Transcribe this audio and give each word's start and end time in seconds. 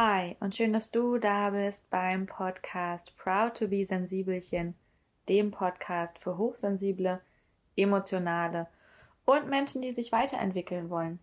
Hi 0.00 0.36
und 0.38 0.54
schön, 0.54 0.72
dass 0.72 0.92
du 0.92 1.18
da 1.18 1.50
bist 1.50 1.90
beim 1.90 2.26
Podcast 2.26 3.16
Proud 3.16 3.56
to 3.58 3.66
be 3.66 3.84
Sensibelchen, 3.84 4.76
dem 5.28 5.50
Podcast 5.50 6.16
für 6.20 6.38
hochsensible, 6.38 7.20
emotionale 7.74 8.68
und 9.24 9.48
Menschen, 9.48 9.82
die 9.82 9.90
sich 9.90 10.12
weiterentwickeln 10.12 10.88
wollen. 10.88 11.18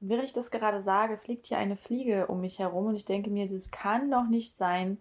Während 0.00 0.24
ich 0.24 0.32
das 0.32 0.50
gerade 0.50 0.82
sage, 0.82 1.18
fliegt 1.18 1.44
hier 1.44 1.58
eine 1.58 1.76
Fliege 1.76 2.28
um 2.28 2.40
mich 2.40 2.58
herum 2.58 2.86
und 2.86 2.96
ich 2.96 3.04
denke 3.04 3.28
mir, 3.28 3.48
das 3.48 3.70
kann 3.70 4.10
doch 4.10 4.26
nicht 4.26 4.56
sein. 4.56 4.96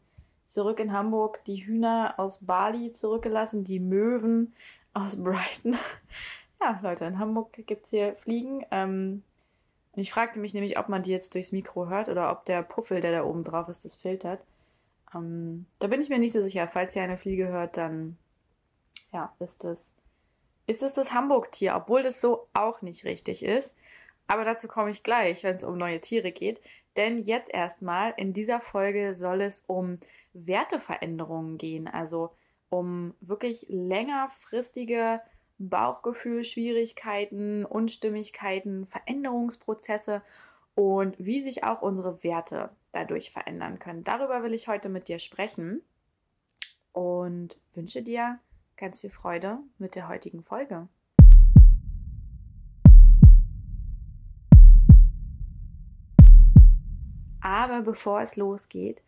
Zurück 0.45 0.81
in 0.81 0.91
Hamburg 0.91 1.41
die 1.45 1.65
Hühner 1.65 2.15
aus 2.17 2.39
Bali 2.41 2.91
zurückgelassen, 2.91 3.63
die 3.63 3.79
Möwen 3.79 4.53
aus 4.93 5.15
Brighton. 5.15 5.77
Ja, 6.59 6.79
Leute, 6.81 7.05
in 7.05 7.19
Hamburg 7.19 7.53
gibt 7.65 7.85
es 7.85 7.91
hier 7.91 8.15
Fliegen. 8.15 8.65
Ähm, 8.71 9.23
ich 10.01 10.11
fragte 10.11 10.39
mich 10.39 10.53
nämlich, 10.53 10.77
ob 10.77 10.89
man 10.89 11.03
die 11.03 11.11
jetzt 11.11 11.33
durchs 11.33 11.51
Mikro 11.51 11.87
hört 11.87 12.09
oder 12.09 12.31
ob 12.31 12.45
der 12.45 12.63
Puffel, 12.63 13.01
der 13.01 13.11
da 13.11 13.23
oben 13.23 13.43
drauf 13.43 13.69
ist, 13.69 13.85
das 13.85 13.95
filtert. 13.95 14.41
Ähm, 15.13 15.65
da 15.79 15.87
bin 15.87 16.01
ich 16.01 16.09
mir 16.09 16.19
nicht 16.19 16.33
so 16.33 16.41
sicher. 16.41 16.67
Falls 16.67 16.95
ihr 16.95 17.03
eine 17.03 17.17
Fliege 17.17 17.47
hört, 17.47 17.77
dann 17.77 18.17
ja, 19.13 19.33
ist 19.39 19.63
es 19.63 19.93
ist 20.67 20.81
es 20.81 20.93
das 20.93 21.11
Hamburg-Tier, 21.13 21.75
obwohl 21.75 22.01
das 22.01 22.21
so 22.21 22.47
auch 22.53 22.81
nicht 22.81 23.05
richtig 23.05 23.43
ist. 23.43 23.75
Aber 24.27 24.43
dazu 24.43 24.67
komme 24.67 24.89
ich 24.89 25.03
gleich, 25.03 25.43
wenn 25.43 25.55
es 25.55 25.63
um 25.63 25.77
neue 25.77 26.01
Tiere 26.01 26.31
geht. 26.31 26.59
Denn 26.97 27.19
jetzt 27.19 27.53
erstmal 27.53 28.13
in 28.17 28.33
dieser 28.33 28.59
Folge 28.61 29.15
soll 29.15 29.41
es 29.41 29.63
um 29.67 29.99
Werteveränderungen 30.33 31.57
gehen. 31.57 31.87
Also 31.87 32.31
um 32.69 33.13
wirklich 33.21 33.67
längerfristige 33.69 35.21
Bauchgefühl-Schwierigkeiten, 35.57 37.65
Unstimmigkeiten, 37.65 38.85
Veränderungsprozesse 38.85 40.21
und 40.75 41.15
wie 41.17 41.39
sich 41.39 41.63
auch 41.63 41.81
unsere 41.81 42.23
Werte 42.23 42.69
dadurch 42.91 43.31
verändern 43.31 43.79
können. 43.79 44.03
Darüber 44.03 44.43
will 44.43 44.53
ich 44.53 44.67
heute 44.67 44.89
mit 44.89 45.07
dir 45.07 45.19
sprechen 45.19 45.81
und 46.91 47.57
wünsche 47.73 48.01
dir 48.01 48.39
ganz 48.77 49.01
viel 49.01 49.09
Freude 49.09 49.59
mit 49.77 49.95
der 49.95 50.09
heutigen 50.09 50.43
Folge. 50.43 50.87
Aber 57.41 57.81
bevor 57.81 58.21
es 58.21 58.35
losgeht, 58.35 59.01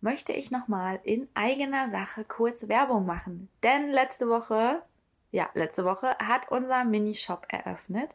möchte 0.00 0.32
ich 0.32 0.50
nochmal 0.50 1.00
in 1.04 1.26
eigener 1.34 1.88
Sache 1.88 2.24
kurz 2.24 2.68
Werbung 2.68 3.06
machen. 3.06 3.48
Denn 3.62 3.90
letzte 3.90 4.28
Woche, 4.28 4.82
ja, 5.30 5.48
letzte 5.54 5.84
Woche 5.84 6.16
hat 6.18 6.50
unser 6.50 6.84
Minishop 6.84 7.46
eröffnet 7.48 8.14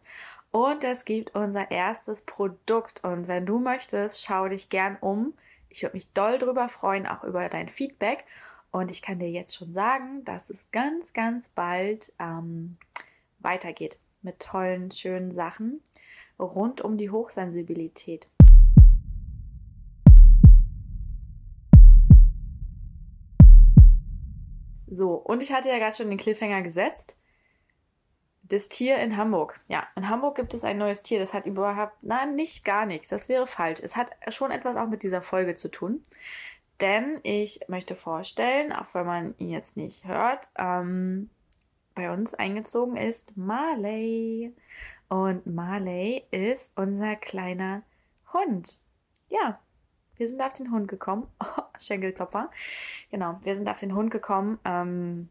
und 0.51 0.83
es 0.83 1.05
gibt 1.05 1.35
unser 1.35 1.71
erstes 1.71 2.21
Produkt. 2.21 3.03
Und 3.03 3.27
wenn 3.27 3.45
du 3.45 3.59
möchtest, 3.59 4.23
schau 4.23 4.47
dich 4.47 4.69
gern 4.69 4.97
um. 5.01 5.33
Ich 5.69 5.81
würde 5.81 5.95
mich 5.95 6.11
doll 6.13 6.37
drüber 6.37 6.69
freuen, 6.69 7.07
auch 7.07 7.23
über 7.23 7.49
dein 7.49 7.69
Feedback. 7.69 8.23
Und 8.71 8.91
ich 8.91 9.01
kann 9.01 9.19
dir 9.19 9.29
jetzt 9.29 9.55
schon 9.55 9.71
sagen, 9.71 10.23
dass 10.25 10.49
es 10.49 10.69
ganz, 10.71 11.13
ganz 11.13 11.47
bald 11.47 12.13
ähm, 12.19 12.77
weitergeht 13.39 13.97
mit 14.21 14.39
tollen, 14.39 14.91
schönen 14.91 15.31
Sachen 15.31 15.81
rund 16.39 16.81
um 16.81 16.97
die 16.97 17.09
Hochsensibilität. 17.09 18.27
So, 24.95 25.13
und 25.13 25.41
ich 25.41 25.51
hatte 25.51 25.69
ja 25.69 25.79
gerade 25.79 25.95
schon 25.95 26.09
den 26.09 26.19
Cliffhanger 26.19 26.61
gesetzt. 26.61 27.17
Das 28.43 28.69
Tier 28.69 28.97
in 28.97 29.17
Hamburg. 29.17 29.59
Ja, 29.67 29.87
in 29.95 30.07
Hamburg 30.09 30.35
gibt 30.35 30.53
es 30.53 30.63
ein 30.63 30.77
neues 30.77 31.01
Tier. 31.01 31.19
Das 31.19 31.33
hat 31.33 31.45
überhaupt, 31.45 32.03
nein, 32.03 32.35
nicht 32.35 32.63
gar 32.63 32.85
nichts. 32.85 33.07
Das 33.07 33.27
wäre 33.29 33.47
falsch. 33.47 33.79
Es 33.81 33.95
hat 33.95 34.11
schon 34.27 34.51
etwas 34.51 34.75
auch 34.75 34.87
mit 34.87 35.01
dieser 35.01 35.21
Folge 35.21 35.55
zu 35.55 35.69
tun. 35.69 36.01
Denn 36.79 37.19
ich 37.23 37.61
möchte 37.67 37.95
vorstellen, 37.95 38.71
auch 38.71 38.93
wenn 38.93 39.05
man 39.05 39.35
ihn 39.37 39.49
jetzt 39.49 39.77
nicht 39.77 40.05
hört, 40.05 40.49
ähm, 40.57 41.29
bei 41.95 42.11
uns 42.11 42.33
eingezogen 42.35 42.97
ist 42.97 43.35
Marley. 43.35 44.53
Und 45.09 45.47
Marley 45.47 46.25
ist 46.31 46.71
unser 46.75 47.15
kleiner 47.15 47.81
Hund. 48.33 48.79
Ja, 49.29 49.59
wir 50.17 50.27
sind 50.27 50.41
auf 50.41 50.53
den 50.53 50.71
Hund 50.71 50.87
gekommen. 50.87 51.27
Oh, 51.39 51.63
Schenkelklopfer. 51.79 52.49
Genau, 53.11 53.39
wir 53.43 53.55
sind 53.55 53.67
auf 53.67 53.79
den 53.79 53.95
Hund 53.95 54.11
gekommen. 54.11 54.59
Ähm, 54.63 55.29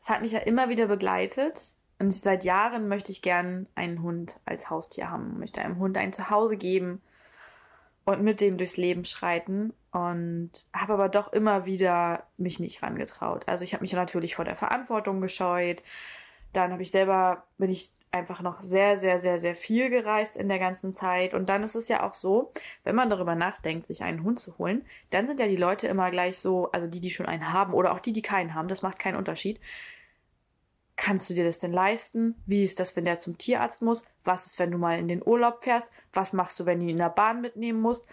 es 0.00 0.10
hat 0.10 0.22
mich 0.22 0.32
ja 0.32 0.40
immer 0.40 0.68
wieder 0.68 0.86
begleitet. 0.86 1.74
Und 1.98 2.12
seit 2.12 2.44
Jahren 2.44 2.88
möchte 2.88 3.12
ich 3.12 3.22
gern 3.22 3.66
einen 3.74 4.02
Hund 4.02 4.40
als 4.44 4.68
Haustier 4.68 5.10
haben. 5.10 5.38
Möchte 5.38 5.60
einem 5.60 5.78
Hund 5.78 5.96
ein 5.96 6.12
Zuhause 6.12 6.56
geben 6.56 7.00
und 8.04 8.22
mit 8.22 8.40
dem 8.40 8.58
durchs 8.58 8.76
Leben 8.76 9.04
schreiten 9.04 9.72
und 9.92 10.50
habe 10.74 10.94
aber 10.94 11.08
doch 11.08 11.32
immer 11.32 11.66
wieder 11.66 12.26
mich 12.36 12.60
nicht 12.60 12.82
rangetraut. 12.82 13.48
Also 13.48 13.64
ich 13.64 13.72
habe 13.72 13.82
mich 13.82 13.92
natürlich 13.92 14.34
vor 14.34 14.44
der 14.44 14.56
Verantwortung 14.56 15.20
gescheut. 15.20 15.82
Dann 16.52 16.72
habe 16.72 16.82
ich 16.82 16.90
selber, 16.90 17.44
bin 17.58 17.70
ich 17.70 17.90
einfach 18.14 18.40
noch 18.40 18.62
sehr, 18.62 18.96
sehr, 18.96 19.18
sehr, 19.18 19.38
sehr 19.38 19.54
viel 19.54 19.90
gereist 19.90 20.36
in 20.36 20.48
der 20.48 20.58
ganzen 20.58 20.92
Zeit. 20.92 21.34
Und 21.34 21.48
dann 21.48 21.62
ist 21.62 21.74
es 21.74 21.88
ja 21.88 22.02
auch 22.02 22.14
so, 22.14 22.52
wenn 22.84 22.94
man 22.94 23.10
darüber 23.10 23.34
nachdenkt, 23.34 23.86
sich 23.86 24.02
einen 24.02 24.22
Hund 24.22 24.40
zu 24.40 24.56
holen, 24.58 24.86
dann 25.10 25.26
sind 25.26 25.40
ja 25.40 25.48
die 25.48 25.56
Leute 25.56 25.88
immer 25.88 26.10
gleich 26.10 26.38
so, 26.38 26.70
also 26.72 26.86
die, 26.86 27.00
die 27.00 27.10
schon 27.10 27.26
einen 27.26 27.52
haben 27.52 27.74
oder 27.74 27.92
auch 27.92 28.00
die, 28.00 28.12
die 28.12 28.22
keinen 28.22 28.54
haben, 28.54 28.68
das 28.68 28.82
macht 28.82 28.98
keinen 28.98 29.16
Unterschied. 29.16 29.60
Kannst 30.96 31.28
du 31.28 31.34
dir 31.34 31.44
das 31.44 31.58
denn 31.58 31.72
leisten? 31.72 32.36
Wie 32.46 32.62
ist 32.62 32.78
das, 32.78 32.94
wenn 32.94 33.04
der 33.04 33.18
zum 33.18 33.36
Tierarzt 33.36 33.82
muss? 33.82 34.04
Was 34.22 34.46
ist, 34.46 34.60
wenn 34.60 34.70
du 34.70 34.78
mal 34.78 34.98
in 34.98 35.08
den 35.08 35.26
Urlaub 35.26 35.64
fährst? 35.64 35.90
Was 36.12 36.32
machst 36.32 36.60
du, 36.60 36.66
wenn 36.66 36.78
du 36.78 36.84
ihn 36.84 36.90
in 36.90 36.98
der 36.98 37.08
Bahn 37.08 37.40
mitnehmen 37.40 37.80
musst? 37.80 38.06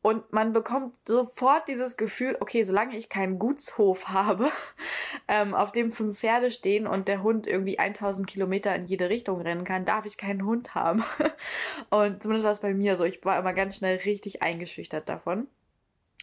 Und 0.00 0.32
man 0.32 0.52
bekommt 0.52 0.94
sofort 1.06 1.68
dieses 1.68 1.96
Gefühl, 1.96 2.36
okay, 2.38 2.62
solange 2.62 2.96
ich 2.96 3.08
keinen 3.08 3.38
Gutshof 3.38 4.08
habe, 4.08 4.50
ähm, 5.28 5.54
auf 5.54 5.72
dem 5.72 5.90
fünf 5.90 6.20
Pferde 6.20 6.50
stehen 6.50 6.86
und 6.86 7.08
der 7.08 7.22
Hund 7.22 7.46
irgendwie 7.46 7.78
1000 7.78 8.26
Kilometer 8.26 8.74
in 8.74 8.86
jede 8.86 9.08
Richtung 9.08 9.40
rennen 9.40 9.64
kann, 9.64 9.84
darf 9.84 10.06
ich 10.06 10.16
keinen 10.16 10.44
Hund 10.44 10.74
haben. 10.74 11.04
und 11.90 12.22
zumindest 12.22 12.44
war 12.44 12.52
es 12.52 12.60
bei 12.60 12.74
mir 12.74 12.96
so. 12.96 13.04
Ich 13.04 13.24
war 13.24 13.38
immer 13.38 13.52
ganz 13.52 13.76
schnell 13.76 13.96
richtig 13.98 14.40
eingeschüchtert 14.40 15.08
davon. 15.08 15.48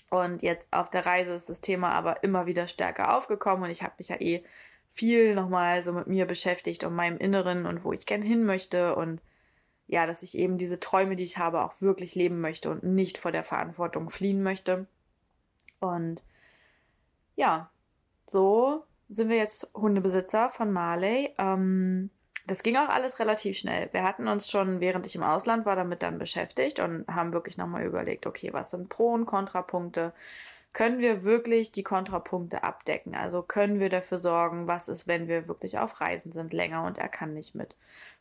Und 0.09 0.41
jetzt 0.43 0.71
auf 0.71 0.89
der 0.89 1.05
Reise 1.05 1.33
ist 1.33 1.49
das 1.49 1.61
Thema 1.61 1.91
aber 1.91 2.23
immer 2.23 2.45
wieder 2.45 2.67
stärker 2.67 3.17
aufgekommen 3.17 3.65
und 3.65 3.71
ich 3.71 3.83
habe 3.83 3.95
mich 3.97 4.09
ja 4.09 4.21
eh 4.21 4.45
viel 4.91 5.35
nochmal 5.35 5.83
so 5.83 5.91
mit 5.91 6.07
mir 6.07 6.25
beschäftigt 6.25 6.85
und 6.85 6.95
meinem 6.95 7.17
Inneren 7.17 7.65
und 7.65 7.83
wo 7.83 7.91
ich 7.91 8.05
gern 8.05 8.21
hin 8.21 8.45
möchte 8.45 8.95
und 8.95 9.19
ja, 9.87 10.05
dass 10.05 10.23
ich 10.23 10.37
eben 10.37 10.57
diese 10.57 10.79
Träume, 10.79 11.15
die 11.15 11.23
ich 11.23 11.37
habe, 11.37 11.61
auch 11.61 11.81
wirklich 11.81 12.15
leben 12.15 12.41
möchte 12.41 12.69
und 12.69 12.83
nicht 12.83 13.17
vor 13.17 13.31
der 13.31 13.43
Verantwortung 13.43 14.09
fliehen 14.09 14.41
möchte. 14.41 14.87
Und 15.79 16.23
ja, 17.35 17.69
so 18.25 18.83
sind 19.09 19.29
wir 19.29 19.37
jetzt 19.37 19.69
Hundebesitzer 19.75 20.49
von 20.49 20.71
Marley. 20.71 21.33
Ähm, 21.37 22.09
das 22.47 22.63
ging 22.63 22.77
auch 22.77 22.89
alles 22.89 23.19
relativ 23.19 23.57
schnell. 23.57 23.89
Wir 23.91 24.03
hatten 24.03 24.27
uns 24.27 24.49
schon, 24.49 24.79
während 24.79 25.05
ich 25.05 25.15
im 25.15 25.23
Ausland 25.23 25.65
war, 25.65 25.75
damit 25.75 26.03
dann 26.03 26.19
beschäftigt 26.19 26.79
und 26.79 27.07
haben 27.07 27.33
wirklich 27.33 27.57
nochmal 27.57 27.83
überlegt, 27.83 28.27
okay, 28.27 28.53
was 28.53 28.71
sind 28.71 28.89
Pro- 28.89 29.13
und 29.13 29.25
Kontrapunkte? 29.25 30.13
Können 30.73 30.99
wir 30.99 31.23
wirklich 31.23 31.71
die 31.71 31.83
Kontrapunkte 31.83 32.63
abdecken? 32.63 33.15
Also 33.15 33.41
können 33.41 33.79
wir 33.79 33.89
dafür 33.89 34.17
sorgen, 34.19 34.67
was 34.67 34.89
ist, 34.89 35.07
wenn 35.07 35.27
wir 35.27 35.47
wirklich 35.47 35.79
auf 35.79 36.01
Reisen 36.01 36.31
sind 36.31 36.53
länger 36.53 36.83
und 36.83 36.97
er 36.97 37.07
kann 37.07 37.33
nicht 37.33 37.55
mit? 37.55 37.75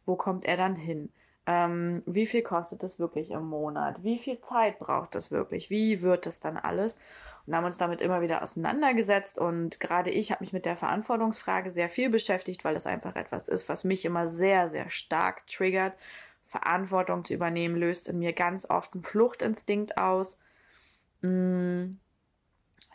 Wo 0.06 0.16
kommt 0.16 0.44
er 0.44 0.56
dann 0.56 0.76
hin? 0.76 1.10
Ähm, 1.46 2.02
wie 2.06 2.26
viel 2.26 2.42
kostet 2.42 2.82
das 2.82 2.98
wirklich 2.98 3.30
im 3.30 3.46
Monat? 3.46 4.02
Wie 4.02 4.18
viel 4.18 4.40
Zeit 4.40 4.78
braucht 4.78 5.14
das 5.14 5.30
wirklich? 5.30 5.68
Wie 5.68 6.00
wird 6.00 6.24
das 6.24 6.40
dann 6.40 6.56
alles? 6.56 6.98
Und 7.46 7.54
haben 7.54 7.66
uns 7.66 7.76
damit 7.76 8.00
immer 8.00 8.22
wieder 8.22 8.42
auseinandergesetzt. 8.42 9.38
Und 9.38 9.78
gerade 9.78 10.10
ich 10.10 10.32
habe 10.32 10.42
mich 10.42 10.54
mit 10.54 10.64
der 10.64 10.76
Verantwortungsfrage 10.76 11.70
sehr 11.70 11.90
viel 11.90 12.08
beschäftigt, 12.08 12.64
weil 12.64 12.76
es 12.76 12.86
einfach 12.86 13.14
etwas 13.16 13.48
ist, 13.48 13.68
was 13.68 13.84
mich 13.84 14.06
immer 14.06 14.28
sehr, 14.28 14.70
sehr 14.70 14.88
stark 14.88 15.46
triggert. 15.46 15.94
Verantwortung 16.46 17.24
zu 17.24 17.34
übernehmen 17.34 17.76
löst 17.76 18.08
in 18.08 18.18
mir 18.18 18.32
ganz 18.32 18.68
oft 18.68 18.94
einen 18.94 19.02
Fluchtinstinkt 19.02 19.98
aus. 19.98 20.38
Mm, 21.20 21.96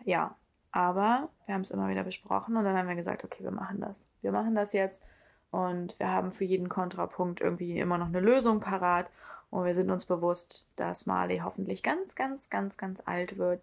ja, 0.05 0.35
aber 0.71 1.29
wir 1.45 1.55
haben 1.55 1.61
es 1.61 1.71
immer 1.71 1.89
wieder 1.89 2.03
besprochen 2.03 2.57
und 2.57 2.63
dann 2.63 2.77
haben 2.77 2.87
wir 2.87 2.95
gesagt, 2.95 3.23
okay, 3.23 3.43
wir 3.43 3.51
machen 3.51 3.81
das. 3.81 4.07
Wir 4.21 4.31
machen 4.31 4.55
das 4.55 4.73
jetzt 4.73 5.03
und 5.51 5.97
wir 5.99 6.09
haben 6.09 6.31
für 6.31 6.43
jeden 6.43 6.69
Kontrapunkt 6.69 7.41
irgendwie 7.41 7.79
immer 7.79 7.97
noch 7.97 8.07
eine 8.07 8.19
Lösung 8.19 8.59
parat. 8.59 9.09
Und 9.49 9.65
wir 9.65 9.73
sind 9.73 9.89
uns 9.89 10.05
bewusst, 10.05 10.67
dass 10.75 11.07
Marley 11.07 11.39
hoffentlich 11.39 11.81
ganz, 11.81 12.15
ganz, 12.15 12.49
ganz, 12.49 12.77
ganz 12.77 13.01
alt 13.05 13.37
wird 13.37 13.61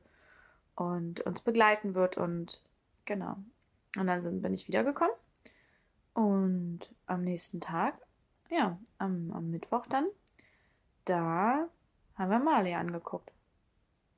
und 0.74 1.20
uns 1.20 1.40
begleiten 1.40 1.94
wird. 1.94 2.16
Und 2.16 2.60
genau. 3.04 3.36
Und 3.96 4.08
dann 4.08 4.22
sind, 4.22 4.42
bin 4.42 4.52
ich 4.52 4.66
wiedergekommen. 4.66 5.14
Und 6.12 6.80
am 7.06 7.22
nächsten 7.22 7.60
Tag, 7.60 7.94
ja, 8.50 8.78
am, 8.98 9.30
am 9.32 9.50
Mittwoch 9.50 9.86
dann, 9.86 10.06
da 11.04 11.68
haben 12.16 12.30
wir 12.30 12.38
Marley 12.40 12.74
angeguckt. 12.74 13.30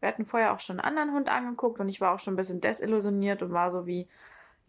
Wir 0.00 0.08
hatten 0.08 0.24
vorher 0.24 0.54
auch 0.54 0.60
schon 0.60 0.78
einen 0.78 0.88
anderen 0.88 1.12
Hund 1.12 1.28
angeguckt 1.28 1.80
und 1.80 1.88
ich 1.88 2.00
war 2.00 2.14
auch 2.14 2.20
schon 2.20 2.34
ein 2.34 2.36
bisschen 2.38 2.60
desillusioniert 2.60 3.42
und 3.42 3.52
war 3.52 3.72
so 3.72 3.84
wie, 3.84 4.08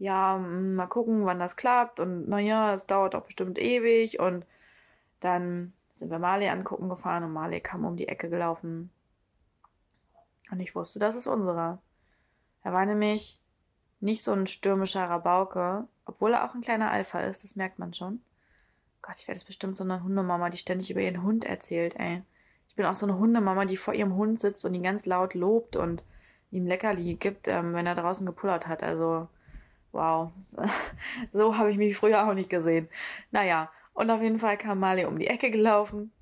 ja, 0.00 0.38
mm, 0.38 0.74
mal 0.76 0.86
gucken, 0.86 1.26
wann 1.26 1.38
das 1.38 1.56
klappt 1.56 2.00
und 2.00 2.28
naja, 2.28 2.72
es 2.74 2.86
dauert 2.86 3.14
doch 3.14 3.22
bestimmt 3.22 3.58
ewig 3.58 4.18
und 4.18 4.46
dann 5.20 5.74
sind 5.94 6.10
wir 6.10 6.18
Marley 6.18 6.48
angucken 6.48 6.88
gefahren 6.88 7.22
und 7.22 7.32
Marley 7.32 7.60
kam 7.60 7.84
um 7.84 7.96
die 7.96 8.08
Ecke 8.08 8.30
gelaufen 8.30 8.90
Und 10.50 10.60
ich 10.60 10.74
wusste, 10.74 10.98
das 10.98 11.14
ist 11.16 11.26
unserer. 11.26 11.80
Er 12.64 12.72
war 12.72 12.86
nämlich 12.86 13.40
nicht 14.00 14.24
so 14.24 14.32
ein 14.32 14.46
stürmischer 14.46 15.04
Rabauke, 15.04 15.86
obwohl 16.06 16.32
er 16.32 16.44
auch 16.44 16.54
ein 16.54 16.62
kleiner 16.62 16.90
Alpha 16.90 17.20
ist, 17.20 17.44
das 17.44 17.54
merkt 17.54 17.78
man 17.78 17.92
schon. 17.92 18.22
Gott, 19.02 19.16
ich 19.18 19.28
werde 19.28 19.38
jetzt 19.38 19.46
bestimmt 19.46 19.76
so 19.76 19.84
eine 19.84 20.02
Hundemama, 20.02 20.48
die 20.48 20.56
ständig 20.56 20.90
über 20.90 21.00
ihren 21.00 21.22
Hund 21.22 21.44
erzählt, 21.44 21.96
ey. 21.96 22.22
Ich 22.68 22.74
bin 22.74 22.86
auch 22.86 22.96
so 22.96 23.04
eine 23.04 23.18
Hundemama, 23.18 23.66
die 23.66 23.76
vor 23.76 23.92
ihrem 23.92 24.14
Hund 24.14 24.40
sitzt 24.40 24.64
und 24.64 24.72
ihn 24.72 24.82
ganz 24.82 25.04
laut 25.04 25.34
lobt 25.34 25.76
und 25.76 26.02
ihm 26.50 26.66
Leckerli 26.66 27.14
gibt, 27.14 27.48
ähm, 27.48 27.74
wenn 27.74 27.86
er 27.86 27.94
draußen 27.94 28.24
gepullert 28.24 28.66
hat. 28.66 28.82
Also, 28.82 29.28
wow. 29.92 30.32
so 31.32 31.56
habe 31.56 31.70
ich 31.70 31.76
mich 31.76 31.96
früher 31.96 32.28
auch 32.28 32.34
nicht 32.34 32.50
gesehen. 32.50 32.88
Naja, 33.30 33.70
und 33.94 34.10
auf 34.10 34.22
jeden 34.22 34.38
Fall 34.38 34.56
kam 34.56 34.80
Marley 34.80 35.04
um 35.04 35.18
die 35.18 35.26
Ecke 35.26 35.50
gelaufen. 35.50 36.12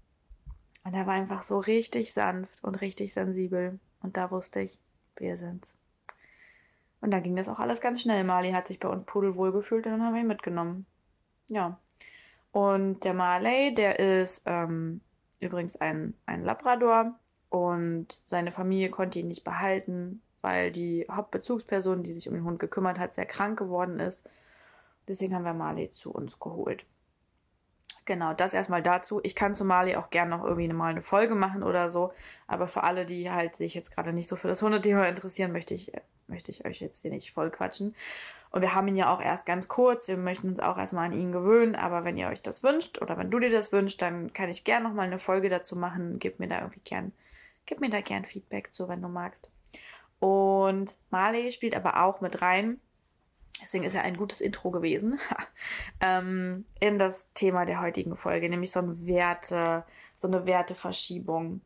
Und 0.85 0.95
er 0.95 1.07
war 1.07 1.15
einfach 1.15 1.43
so 1.43 1.59
richtig 1.59 2.13
sanft 2.13 2.63
und 2.65 2.81
richtig 2.81 3.13
sensibel. 3.13 3.79
Und 4.03 4.17
da 4.17 4.31
wusste 4.31 4.61
ich, 4.61 4.79
wir 5.17 5.37
sind's. 5.37 5.77
Und 7.01 7.11
dann 7.11 7.23
ging 7.23 7.37
das 7.37 7.49
auch 7.49 7.59
alles 7.59 7.81
ganz 7.81 8.03
schnell. 8.03 8.25
Marley 8.25 8.53
hat 8.53 8.67
sich 8.67 8.81
bei 8.81 8.89
uns 8.89 9.05
pudelwohl 9.05 9.53
gefühlt 9.53 9.87
und 9.87 9.93
dann 9.93 10.03
haben 10.03 10.15
wir 10.15 10.23
ihn 10.23 10.27
mitgenommen. 10.27 10.87
Ja. 11.49 11.79
Und 12.53 13.05
der 13.05 13.15
Marley, 13.15 13.75
der 13.75 13.99
ist 13.99 14.43
ähm, 14.47 15.01
übrigens 15.41 15.77
ein, 15.77 16.15
ein 16.27 16.43
Labrador 16.43 17.15
und 17.51 18.19
seine 18.25 18.53
Familie 18.53 18.91
konnte 18.91 19.19
ihn 19.19 19.29
nicht 19.29 19.45
behalten, 19.45 20.23
weil 20.43 20.71
die 20.71 21.07
Hauptbezugsperson, 21.11 22.03
die 22.03 22.13
sich 22.13 22.29
um 22.29 22.35
den 22.35 22.45
Hund 22.45 22.59
gekümmert 22.59 22.99
hat, 22.99 23.15
sehr 23.15 23.27
krank 23.27 23.59
geworden 23.59 24.01
ist. 24.01 24.23
Deswegen 25.09 25.35
haben 25.35 25.45
wir 25.45 25.55
Marley 25.55 25.91
zu 25.91 26.11
uns 26.11 26.39
geholt. 26.39 26.85
Genau, 28.05 28.33
das 28.33 28.55
erstmal 28.55 28.83
dazu. 28.83 29.21
Ich 29.23 29.35
kann 29.35 29.55
zu 29.55 29.67
Marley 29.67 29.97
auch 29.97 30.09
gerne 30.09 30.31
noch 30.31 30.43
irgendwie 30.43 30.69
mal 30.69 30.91
eine 30.91 31.03
Folge 31.03 31.35
machen 31.35 31.63
oder 31.63 31.91
so. 31.91 32.13
Aber 32.47 32.67
für 32.67 32.83
alle, 32.83 33.05
die 33.05 33.31
halt 33.31 33.57
sich 33.57 33.75
jetzt 33.75 33.95
gerade 33.95 34.15
nicht 34.15 34.29
so 34.29 34.37
für 34.37 34.49
das 34.49 34.63
Hundethema 34.63 35.05
interessieren, 35.05 35.53
möchte 35.53 35.75
ich, 35.75 35.93
möchte 36.27 36.51
ich 36.51 36.65
euch 36.65 36.81
jetzt 36.81 37.03
hier 37.03 37.11
nicht 37.11 37.33
voll 37.33 37.51
quatschen. 37.51 37.95
Und 38.51 38.63
wir 38.63 38.75
haben 38.75 38.89
ihn 38.89 38.97
ja 38.97 39.13
auch 39.13 39.21
erst 39.21 39.45
ganz 39.45 39.69
kurz. 39.69 40.09
Wir 40.09 40.17
möchten 40.17 40.49
uns 40.49 40.61
auch 40.61 40.79
erstmal 40.79 41.05
an 41.05 41.13
ihn 41.13 41.33
gewöhnen. 41.33 41.75
Aber 41.75 42.05
wenn 42.05 42.17
ihr 42.17 42.29
euch 42.29 42.41
das 42.41 42.63
wünscht 42.63 43.01
oder 43.03 43.19
wenn 43.19 43.31
du 43.31 43.41
dir 43.41 43.51
das 43.51 43.73
wünschst, 43.73 44.01
dann 44.01 44.33
kann 44.33 44.49
ich 44.49 44.65
gerne 44.65 44.89
nochmal 44.89 45.07
eine 45.07 45.19
Folge 45.19 45.51
dazu 45.51 45.77
machen. 45.77 46.19
Gib 46.19 46.39
mir 46.39 46.49
da 46.49 46.61
irgendwie 46.61 46.81
gern, 46.85 47.13
gib 47.67 47.81
mir 47.81 47.91
da 47.91 48.01
gern 48.01 48.25
Feedback 48.25 48.73
zu, 48.73 48.89
wenn 48.89 49.03
du 49.03 49.09
magst. 49.09 49.51
Und 50.21 50.97
Marley 51.11 51.53
spielt 51.53 51.75
aber 51.75 52.03
auch 52.03 52.21
mit 52.21 52.43
rein. 52.43 52.81
Deswegen 53.63 53.85
ist 53.85 53.95
er 53.95 54.03
ein 54.03 54.17
gutes 54.17 54.41
Intro 54.41 54.71
gewesen 54.71 55.19
ähm, 56.01 56.65
in 56.81 56.99
das 56.99 57.33
Thema 57.35 57.65
der 57.65 57.81
heutigen 57.81 58.17
Folge, 58.17 58.49
nämlich 58.49 58.71
so, 58.71 58.81
ein 58.81 59.07
Werte, 59.07 59.85
so 60.17 60.29
eine 60.29 60.47
Werteverschiebung. 60.47 61.61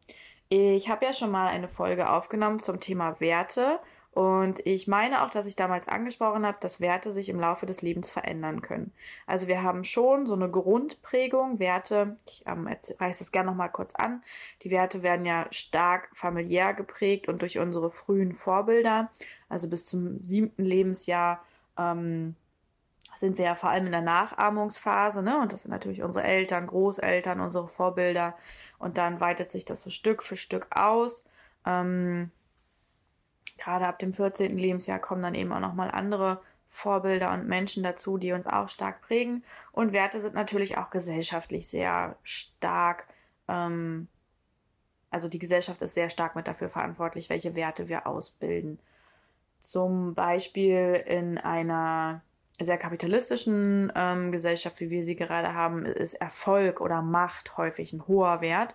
Ich 0.48 0.88
habe 0.88 1.04
ja 1.04 1.12
schon 1.12 1.30
mal 1.30 1.48
eine 1.48 1.68
Folge 1.68 2.10
aufgenommen 2.10 2.60
zum 2.60 2.80
Thema 2.80 3.20
Werte 3.20 3.78
und 4.12 4.60
ich 4.66 4.88
meine 4.88 5.22
auch, 5.22 5.30
dass 5.30 5.46
ich 5.46 5.56
damals 5.56 5.88
angesprochen 5.88 6.44
habe, 6.44 6.58
dass 6.60 6.80
Werte 6.80 7.12
sich 7.12 7.30
im 7.30 7.40
Laufe 7.40 7.64
des 7.64 7.80
Lebens 7.80 8.10
verändern 8.10 8.60
können. 8.60 8.92
Also 9.26 9.46
wir 9.46 9.62
haben 9.62 9.84
schon 9.84 10.26
so 10.26 10.34
eine 10.34 10.50
Grundprägung, 10.50 11.58
Werte, 11.58 12.18
ich 12.26 12.44
ähm, 12.46 12.68
reiße 12.68 13.20
das 13.20 13.32
gerne 13.32 13.50
nochmal 13.50 13.70
kurz 13.70 13.94
an. 13.94 14.22
Die 14.62 14.70
Werte 14.70 15.02
werden 15.02 15.24
ja 15.24 15.46
stark 15.50 16.10
familiär 16.12 16.74
geprägt 16.74 17.26
und 17.26 17.40
durch 17.40 17.58
unsere 17.58 17.90
frühen 17.90 18.34
Vorbilder. 18.34 19.10
Also 19.48 19.70
bis 19.70 19.86
zum 19.86 20.20
siebten 20.20 20.64
Lebensjahr 20.64 21.42
ähm, 21.78 22.36
sind 23.16 23.38
wir 23.38 23.46
ja 23.46 23.54
vor 23.54 23.70
allem 23.70 23.86
in 23.86 23.92
der 23.92 24.02
Nachahmungsphase, 24.02 25.22
ne? 25.22 25.40
Und 25.40 25.54
das 25.54 25.62
sind 25.62 25.70
natürlich 25.70 26.02
unsere 26.02 26.26
Eltern, 26.26 26.66
Großeltern, 26.66 27.40
unsere 27.40 27.68
Vorbilder. 27.68 28.34
Und 28.78 28.98
dann 28.98 29.20
weitet 29.20 29.50
sich 29.50 29.64
das 29.64 29.80
so 29.80 29.88
Stück 29.88 30.22
für 30.22 30.36
Stück 30.36 30.66
aus. 30.70 31.24
Ähm, 31.64 32.30
gerade 33.58 33.86
ab 33.86 33.98
dem 33.98 34.12
14. 34.12 34.56
Lebensjahr 34.56 34.98
kommen 34.98 35.22
dann 35.22 35.34
eben 35.34 35.52
auch 35.52 35.60
nochmal 35.60 35.90
andere 35.90 36.40
Vorbilder 36.68 37.32
und 37.32 37.46
Menschen 37.46 37.82
dazu, 37.82 38.16
die 38.16 38.32
uns 38.32 38.46
auch 38.46 38.68
stark 38.68 39.02
prägen. 39.02 39.44
Und 39.72 39.92
Werte 39.92 40.20
sind 40.20 40.34
natürlich 40.34 40.78
auch 40.78 40.90
gesellschaftlich 40.90 41.68
sehr 41.68 42.16
stark. 42.22 43.06
Ähm, 43.46 44.08
also 45.10 45.28
die 45.28 45.38
Gesellschaft 45.38 45.82
ist 45.82 45.94
sehr 45.94 46.08
stark 46.08 46.34
mit 46.34 46.48
dafür 46.48 46.70
verantwortlich, 46.70 47.28
welche 47.28 47.54
Werte 47.54 47.88
wir 47.88 48.06
ausbilden. 48.06 48.78
Zum 49.60 50.14
Beispiel 50.14 51.04
in 51.06 51.36
einer 51.36 52.22
sehr 52.58 52.78
kapitalistischen 52.78 53.92
ähm, 53.94 54.32
Gesellschaft, 54.32 54.80
wie 54.80 54.90
wir 54.90 55.04
sie 55.04 55.16
gerade 55.16 55.54
haben, 55.54 55.84
ist 55.84 56.14
Erfolg 56.14 56.80
oder 56.80 57.02
Macht 57.02 57.56
häufig 57.58 57.92
ein 57.92 58.06
hoher 58.06 58.40
Wert. 58.40 58.74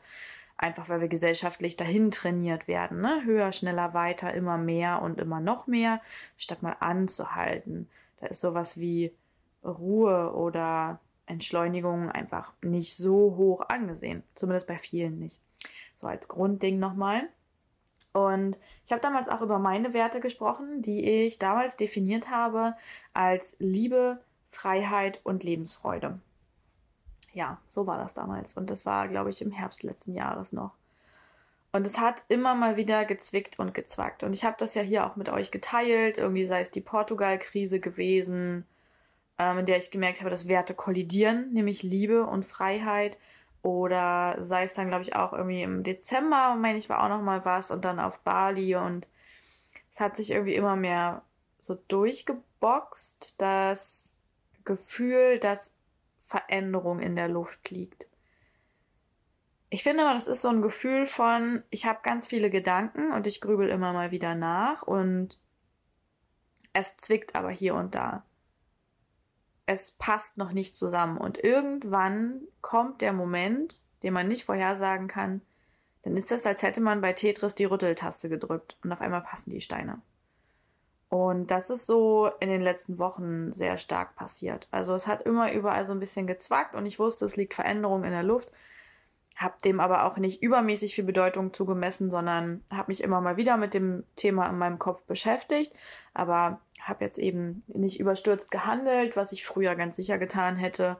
Einfach 0.57 0.89
weil 0.89 1.01
wir 1.01 1.07
gesellschaftlich 1.07 1.77
dahin 1.77 2.09
trainiert 2.09 2.67
werden. 2.67 3.01
Ne? 3.01 3.23
Höher, 3.23 3.51
schneller, 3.51 3.93
weiter, 3.93 4.33
immer 4.33 4.57
mehr 4.57 5.01
und 5.03 5.19
immer 5.19 5.39
noch 5.39 5.67
mehr, 5.67 6.01
statt 6.35 6.63
mal 6.63 6.75
anzuhalten. 6.79 7.87
Da 8.19 8.27
ist 8.27 8.41
sowas 8.41 8.79
wie 8.79 9.13
Ruhe 9.63 10.33
oder 10.33 10.99
Entschleunigung 11.27 12.09
einfach 12.09 12.53
nicht 12.61 12.95
so 12.97 13.35
hoch 13.37 13.69
angesehen. 13.69 14.23
Zumindest 14.33 14.67
bei 14.67 14.77
vielen 14.79 15.19
nicht. 15.19 15.39
So 15.97 16.07
als 16.07 16.27
Grundding 16.27 16.79
nochmal. 16.79 17.29
Und 18.13 18.57
ich 18.85 18.91
habe 18.91 19.01
damals 19.01 19.29
auch 19.29 19.41
über 19.41 19.59
meine 19.59 19.93
Werte 19.93 20.19
gesprochen, 20.21 20.81
die 20.81 21.05
ich 21.05 21.37
damals 21.37 21.75
definiert 21.75 22.31
habe 22.31 22.75
als 23.13 23.55
Liebe, 23.59 24.19
Freiheit 24.49 25.19
und 25.23 25.43
Lebensfreude 25.43 26.19
ja, 27.37 27.59
so 27.69 27.85
war 27.85 27.99
das 27.99 28.15
damals. 28.15 28.57
Und 28.57 28.69
das 28.71 28.85
war, 28.85 29.07
glaube 29.07 29.29
ich, 29.29 29.43
im 29.43 29.51
Herbst 29.51 29.83
letzten 29.83 30.13
Jahres 30.13 30.51
noch. 30.51 30.71
Und 31.71 31.85
es 31.85 31.99
hat 31.99 32.23
immer 32.29 32.55
mal 32.55 32.77
wieder 32.77 33.05
gezwickt 33.05 33.59
und 33.59 33.75
gezwackt. 33.75 34.23
Und 34.23 34.33
ich 34.33 34.43
habe 34.43 34.55
das 34.57 34.73
ja 34.73 34.81
hier 34.81 35.05
auch 35.05 35.15
mit 35.15 35.29
euch 35.29 35.51
geteilt. 35.51 36.17
Irgendwie 36.17 36.45
sei 36.45 36.61
es 36.61 36.71
die 36.71 36.81
Portugal-Krise 36.81 37.79
gewesen, 37.79 38.65
ähm, 39.37 39.59
in 39.59 39.65
der 39.67 39.77
ich 39.77 39.91
gemerkt 39.91 40.19
habe, 40.19 40.31
dass 40.31 40.47
Werte 40.47 40.73
kollidieren, 40.73 41.53
nämlich 41.53 41.83
Liebe 41.83 42.25
und 42.25 42.43
Freiheit. 42.43 43.19
Oder 43.61 44.37
sei 44.39 44.63
es 44.63 44.73
dann, 44.73 44.87
glaube 44.87 45.03
ich, 45.03 45.15
auch 45.15 45.33
irgendwie 45.33 45.61
im 45.61 45.83
Dezember, 45.83 46.55
meine 46.55 46.79
ich, 46.79 46.89
war 46.89 47.03
auch 47.03 47.09
noch 47.09 47.21
mal 47.21 47.45
was. 47.45 47.69
Und 47.69 47.85
dann 47.85 47.99
auf 47.99 48.17
Bali. 48.21 48.75
Und 48.75 49.07
es 49.93 49.99
hat 49.99 50.15
sich 50.15 50.31
irgendwie 50.31 50.55
immer 50.55 50.75
mehr 50.75 51.21
so 51.59 51.77
durchgeboxt, 51.87 53.39
das 53.39 54.15
Gefühl, 54.65 55.37
dass 55.37 55.76
Veränderung 56.27 56.99
in 56.99 57.15
der 57.15 57.27
Luft 57.27 57.69
liegt. 57.69 58.07
Ich 59.69 59.83
finde 59.83 60.05
aber, 60.05 60.13
das 60.13 60.27
ist 60.27 60.41
so 60.41 60.49
ein 60.49 60.61
Gefühl 60.61 61.05
von, 61.05 61.63
ich 61.69 61.85
habe 61.85 61.99
ganz 62.03 62.25
viele 62.25 62.49
Gedanken 62.49 63.11
und 63.11 63.27
ich 63.27 63.41
grübel 63.41 63.69
immer 63.69 63.91
mal 63.91 64.11
wieder 64.11 64.35
nach 64.35 64.83
und 64.83 65.37
es 66.73 66.95
zwickt 66.97 67.35
aber 67.35 67.49
hier 67.49 67.75
und 67.75 67.95
da. 67.95 68.23
Es 69.65 69.91
passt 69.91 70.37
noch 70.37 70.53
nicht 70.53 70.75
zusammen 70.75 71.17
und 71.17 71.37
irgendwann 71.43 72.41
kommt 72.61 73.01
der 73.01 73.11
Moment, 73.11 73.83
den 74.03 74.13
man 74.13 74.29
nicht 74.29 74.45
vorhersagen 74.45 75.09
kann, 75.09 75.41
dann 76.03 76.15
ist 76.15 76.31
das, 76.31 76.45
als 76.45 76.61
hätte 76.61 76.79
man 76.79 77.01
bei 77.01 77.11
Tetris 77.11 77.55
die 77.55 77.65
Rütteltaste 77.65 78.29
gedrückt 78.29 78.77
und 78.83 78.93
auf 78.93 79.01
einmal 79.01 79.21
passen 79.21 79.49
die 79.49 79.59
Steine. 79.59 80.01
Und 81.09 81.51
das 81.51 81.69
ist 81.69 81.85
so 81.85 82.29
in 82.39 82.49
den 82.49 82.61
letzten 82.61 82.97
Wochen 82.97 83.53
sehr 83.53 83.77
stark 83.77 84.15
passiert. 84.15 84.67
Also 84.71 84.93
es 84.93 85.07
hat 85.07 85.21
immer 85.21 85.53
überall 85.53 85.85
so 85.85 85.93
ein 85.93 85.99
bisschen 85.99 86.27
gezwackt 86.27 86.75
und 86.75 86.85
ich 86.85 86.99
wusste, 86.99 87.25
es 87.25 87.37
liegt 87.37 87.53
Veränderung 87.53 88.03
in 88.03 88.11
der 88.11 88.23
Luft. 88.23 88.51
Hab 89.37 89.61
dem 89.61 89.79
aber 89.79 90.03
auch 90.05 90.17
nicht 90.17 90.41
übermäßig 90.41 90.95
viel 90.95 91.05
Bedeutung 91.05 91.53
zugemessen, 91.53 92.09
sondern 92.09 92.63
habe 92.71 92.91
mich 92.91 93.03
immer 93.03 93.21
mal 93.21 93.37
wieder 93.37 93.55
mit 93.55 93.73
dem 93.73 94.03
Thema 94.15 94.47
in 94.47 94.57
meinem 94.57 94.79
Kopf 94.79 95.03
beschäftigt, 95.03 95.73
aber 96.13 96.59
habe 96.81 97.05
jetzt 97.05 97.19
eben 97.19 97.63
nicht 97.67 97.99
überstürzt 97.99 98.51
gehandelt, 98.51 99.15
was 99.15 99.31
ich 99.31 99.45
früher 99.45 99.75
ganz 99.75 99.95
sicher 99.95 100.17
getan 100.17 100.55
hätte. 100.55 100.97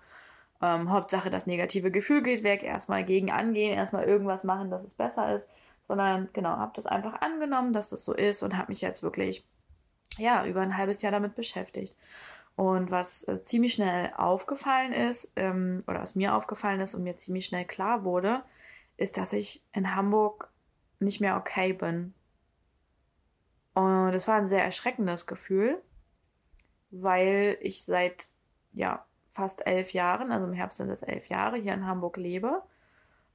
Ähm, 0.61 0.91
Hauptsache, 0.91 1.29
das 1.29 1.47
negative 1.47 1.91
Gefühl 1.91 2.21
geht 2.23 2.43
weg, 2.43 2.63
erstmal 2.63 3.03
gegen 3.03 3.31
angehen, 3.31 3.73
erstmal 3.73 4.05
irgendwas 4.05 4.43
machen, 4.43 4.69
dass 4.69 4.83
es 4.83 4.93
besser 4.93 5.35
ist, 5.35 5.49
sondern 5.87 6.29
genau, 6.33 6.49
habe 6.51 6.73
das 6.75 6.85
einfach 6.85 7.21
angenommen, 7.21 7.73
dass 7.73 7.89
das 7.89 8.05
so 8.05 8.13
ist 8.13 8.43
und 8.43 8.57
habe 8.57 8.71
mich 8.71 8.81
jetzt 8.81 9.03
wirklich 9.03 9.43
ja, 10.17 10.45
über 10.45 10.61
ein 10.61 10.77
halbes 10.77 11.01
Jahr 11.01 11.11
damit 11.11 11.35
beschäftigt. 11.35 11.95
Und 12.55 12.89
was 12.89 13.27
äh, 13.27 13.41
ziemlich 13.41 13.73
schnell 13.73 14.11
aufgefallen 14.17 14.91
ist, 14.91 15.31
ähm, 15.35 15.83
oder 15.87 16.01
was 16.01 16.15
mir 16.15 16.35
aufgefallen 16.35 16.79
ist 16.79 16.95
und 16.95 17.03
mir 17.03 17.15
ziemlich 17.15 17.45
schnell 17.45 17.65
klar 17.65 18.03
wurde, 18.03 18.43
ist, 18.97 19.17
dass 19.17 19.33
ich 19.33 19.63
in 19.73 19.95
Hamburg 19.95 20.49
nicht 20.99 21.21
mehr 21.21 21.37
okay 21.37 21.73
bin. 21.73 22.13
Und 23.75 24.11
das 24.11 24.27
war 24.27 24.35
ein 24.35 24.47
sehr 24.47 24.63
erschreckendes 24.63 25.27
Gefühl, 25.27 25.79
weil 26.89 27.57
ich 27.61 27.85
seit 27.85 28.29
ja, 28.73 29.05
fast 29.33 29.67
elf 29.67 29.93
Jahren, 29.93 30.31
also 30.31 30.47
im 30.47 30.53
Herbst 30.53 30.79
sind 30.79 30.89
es 30.89 31.03
elf 31.03 31.27
Jahre, 31.27 31.57
hier 31.57 31.73
in 31.75 31.85
Hamburg 31.85 32.17
lebe 32.17 32.63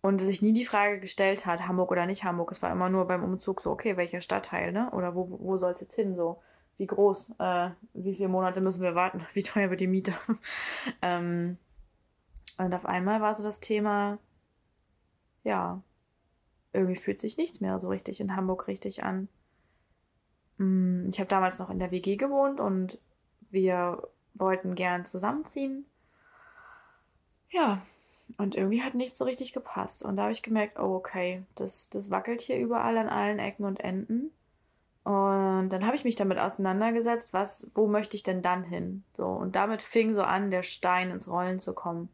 und 0.00 0.20
sich 0.20 0.42
nie 0.42 0.52
die 0.52 0.64
Frage 0.64 0.98
gestellt 0.98 1.46
hat, 1.46 1.68
Hamburg 1.68 1.92
oder 1.92 2.06
nicht 2.06 2.24
Hamburg. 2.24 2.50
Es 2.50 2.60
war 2.60 2.72
immer 2.72 2.88
nur 2.88 3.06
beim 3.06 3.22
Umzug 3.22 3.60
so, 3.60 3.70
okay, 3.70 3.96
welcher 3.96 4.20
Stadtteil, 4.20 4.72
ne? 4.72 4.90
Oder 4.90 5.14
wo, 5.14 5.28
wo 5.40 5.58
soll 5.58 5.72
es 5.72 5.80
jetzt 5.80 5.94
hin 5.94 6.16
so? 6.16 6.42
Wie 6.82 6.86
groß, 6.88 7.34
äh, 7.38 7.70
wie 7.94 8.16
viele 8.16 8.28
Monate 8.28 8.60
müssen 8.60 8.82
wir 8.82 8.96
warten, 8.96 9.24
wie 9.34 9.44
teuer 9.44 9.70
wird 9.70 9.80
die 9.80 9.86
Miete. 9.86 10.14
ähm, 11.02 11.56
und 12.58 12.74
auf 12.74 12.86
einmal 12.86 13.20
war 13.20 13.36
so 13.36 13.44
das 13.44 13.60
Thema, 13.60 14.18
ja, 15.44 15.80
irgendwie 16.72 16.96
fühlt 16.96 17.20
sich 17.20 17.36
nichts 17.36 17.60
mehr 17.60 17.80
so 17.80 17.88
richtig 17.88 18.20
in 18.20 18.34
Hamburg 18.34 18.66
richtig 18.66 19.04
an. 19.04 19.28
ich 20.58 21.18
habe 21.18 21.28
damals 21.28 21.58
noch 21.58 21.70
in 21.70 21.78
der 21.78 21.90
WG 21.90 22.16
gewohnt 22.16 22.60
und 22.60 22.98
wir 23.50 24.08
wollten 24.34 24.74
gern 24.74 25.04
zusammenziehen. 25.04 25.84
Ja, 27.50 27.82
und 28.38 28.54
irgendwie 28.54 28.82
hat 28.82 28.94
nichts 28.94 29.18
so 29.18 29.24
richtig 29.24 29.52
gepasst. 29.52 30.02
Und 30.02 30.16
da 30.16 30.22
habe 30.22 30.32
ich 30.32 30.42
gemerkt, 30.42 30.78
oh, 30.78 30.94
okay, 30.94 31.42
das, 31.54 31.90
das 31.90 32.10
wackelt 32.10 32.40
hier 32.40 32.58
überall 32.58 32.96
an 32.96 33.08
allen 33.08 33.38
Ecken 33.38 33.64
und 33.64 33.80
Enden. 33.80 34.32
Und 35.04 35.70
dann 35.70 35.84
habe 35.84 35.96
ich 35.96 36.04
mich 36.04 36.14
damit 36.14 36.38
auseinandergesetzt, 36.38 37.32
was, 37.32 37.68
wo 37.74 37.88
möchte 37.88 38.16
ich 38.16 38.22
denn 38.22 38.40
dann 38.40 38.62
hin? 38.62 39.02
So, 39.14 39.26
und 39.26 39.56
damit 39.56 39.82
fing 39.82 40.14
so 40.14 40.22
an, 40.22 40.50
der 40.50 40.62
Stein 40.62 41.10
ins 41.10 41.28
Rollen 41.28 41.58
zu 41.58 41.74
kommen. 41.74 42.08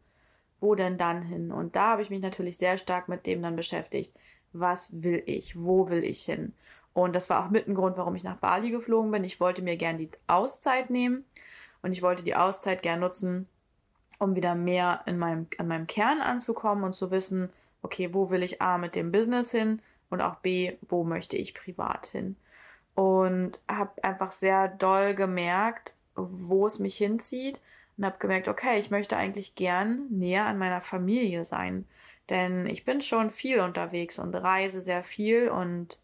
Wo 0.61 0.75
denn 0.75 0.97
dann 0.99 1.23
hin? 1.23 1.53
Und 1.53 1.77
da 1.77 1.91
habe 1.93 2.03
ich 2.03 2.11
mich 2.11 2.21
natürlich 2.21 2.57
sehr 2.57 2.79
stark 2.79 3.09
mit 3.09 3.27
dem 3.27 3.43
dann 3.43 3.57
beschäftigt. 3.57 4.13
Was 4.53 5.03
will 5.03 5.23
ich? 5.27 5.55
Wo 5.57 5.89
will 5.89 6.03
ich 6.03 6.25
hin? 6.25 6.55
Und 6.95 7.15
das 7.15 7.31
war 7.31 7.45
auch 7.45 7.51
mit 7.51 7.69
ein 7.69 7.75
Grund, 7.75 7.97
warum 7.97 8.17
ich 8.17 8.25
nach 8.25 8.39
Bali 8.39 8.71
geflogen 8.71 9.11
bin. 9.13 9.23
Ich 9.23 9.39
wollte 9.39 9.63
mir 9.63 9.77
gern 9.77 9.99
die 9.99 10.11
Auszeit 10.27 10.91
nehmen 10.91 11.25
und 11.83 11.93
ich 11.93 12.03
wollte 12.03 12.25
die 12.25 12.35
Auszeit 12.35 12.83
gern 12.83 13.01
nutzen, 13.01 13.47
um 14.19 14.35
wieder 14.35 14.55
mehr 14.55 15.03
in 15.07 15.19
meinem, 15.19 15.47
an 15.59 15.69
meinem 15.69 15.87
Kern 15.87 16.21
anzukommen 16.21 16.83
und 16.83 16.95
zu 16.95 17.11
wissen, 17.13 17.51
okay, 17.83 18.13
wo 18.15 18.31
will 18.31 18.43
ich 18.43 18.61
A 18.61 18.79
mit 18.79 18.97
dem 18.97 19.13
Business 19.13 19.53
hin 19.53 19.81
und 20.11 20.21
auch 20.23 20.37
B, 20.37 20.77
wo 20.89 21.05
möchte 21.05 21.37
ich 21.37 21.55
privat 21.55 22.07
hin. 22.07 22.35
Und 22.99 23.61
habe 23.69 24.03
einfach 24.03 24.33
sehr 24.33 24.67
doll 24.67 25.15
gemerkt, 25.15 25.95
wo 26.17 26.67
es 26.67 26.81
mich 26.81 26.97
hinzieht 26.97 27.61
und 27.97 28.05
habe 28.05 28.19
gemerkt, 28.19 28.49
okay, 28.49 28.81
ich 28.81 28.91
möchte 28.91 29.17
eigentlich 29.17 29.55
gern 29.55 30.09
näher 30.11 30.47
an 30.47 30.59
meiner 30.59 30.81
Familie 30.81 31.45
sein. 31.45 31.85
Denn 32.29 32.67
ich 32.67 32.85
bin 32.85 33.01
schon 33.01 33.31
viel 33.31 33.61
unterwegs 33.61 34.19
und 34.19 34.35
reise 34.35 34.81
sehr 34.81 35.05
viel 35.05 35.49
und 35.49 35.97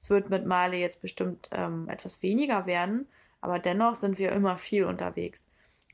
es 0.00 0.08
wird 0.08 0.30
mit 0.30 0.46
Mali 0.46 0.80
jetzt 0.80 1.02
bestimmt 1.02 1.50
ähm, 1.52 1.90
etwas 1.90 2.22
weniger 2.22 2.64
werden, 2.64 3.06
aber 3.42 3.58
dennoch 3.58 3.94
sind 3.94 4.16
wir 4.16 4.32
immer 4.32 4.56
viel 4.56 4.84
unterwegs. 4.84 5.38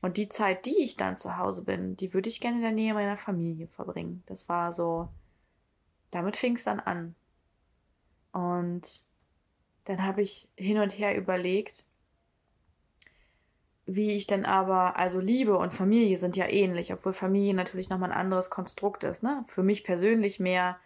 Und 0.01 0.15
die 0.15 0.29
Zeit, 0.29 0.65
die 0.65 0.81
ich 0.81 0.95
dann 0.95 1.17
zu 1.17 1.35
Hause 1.35 1.61
bin, 1.61 1.97
die 1.97 2.13
würde 2.13 2.29
ich 2.29 2.39
gerne 2.39 2.55
in 2.55 2.63
der 2.63 2.71
Nähe 2.71 2.93
meiner 2.93 3.17
Familie 3.17 3.67
verbringen. 3.67 4.23
Das 4.27 4.47
war 4.47 4.71
so, 4.71 5.09
damit 6.09 6.37
fing 6.37 6.55
es 6.55 6.63
dann 6.63 6.79
an. 6.79 7.15
Und 8.31 9.03
dann 9.91 10.05
habe 10.05 10.21
ich 10.21 10.47
hin 10.55 10.77
und 10.77 10.91
her 10.91 11.17
überlegt, 11.17 11.83
wie 13.85 14.11
ich 14.11 14.25
denn 14.25 14.45
aber, 14.45 14.95
also 14.95 15.19
Liebe 15.19 15.57
und 15.57 15.73
Familie 15.73 16.17
sind 16.17 16.37
ja 16.37 16.47
ähnlich, 16.47 16.93
obwohl 16.93 17.11
Familie 17.11 17.53
natürlich 17.53 17.89
nochmal 17.89 18.11
ein 18.11 18.17
anderes 18.17 18.49
Konstrukt 18.49 19.03
ist. 19.03 19.21
Ne? 19.21 19.43
Für 19.49 19.63
mich 19.63 19.83
persönlich 19.83 20.39
mehr 20.39 20.79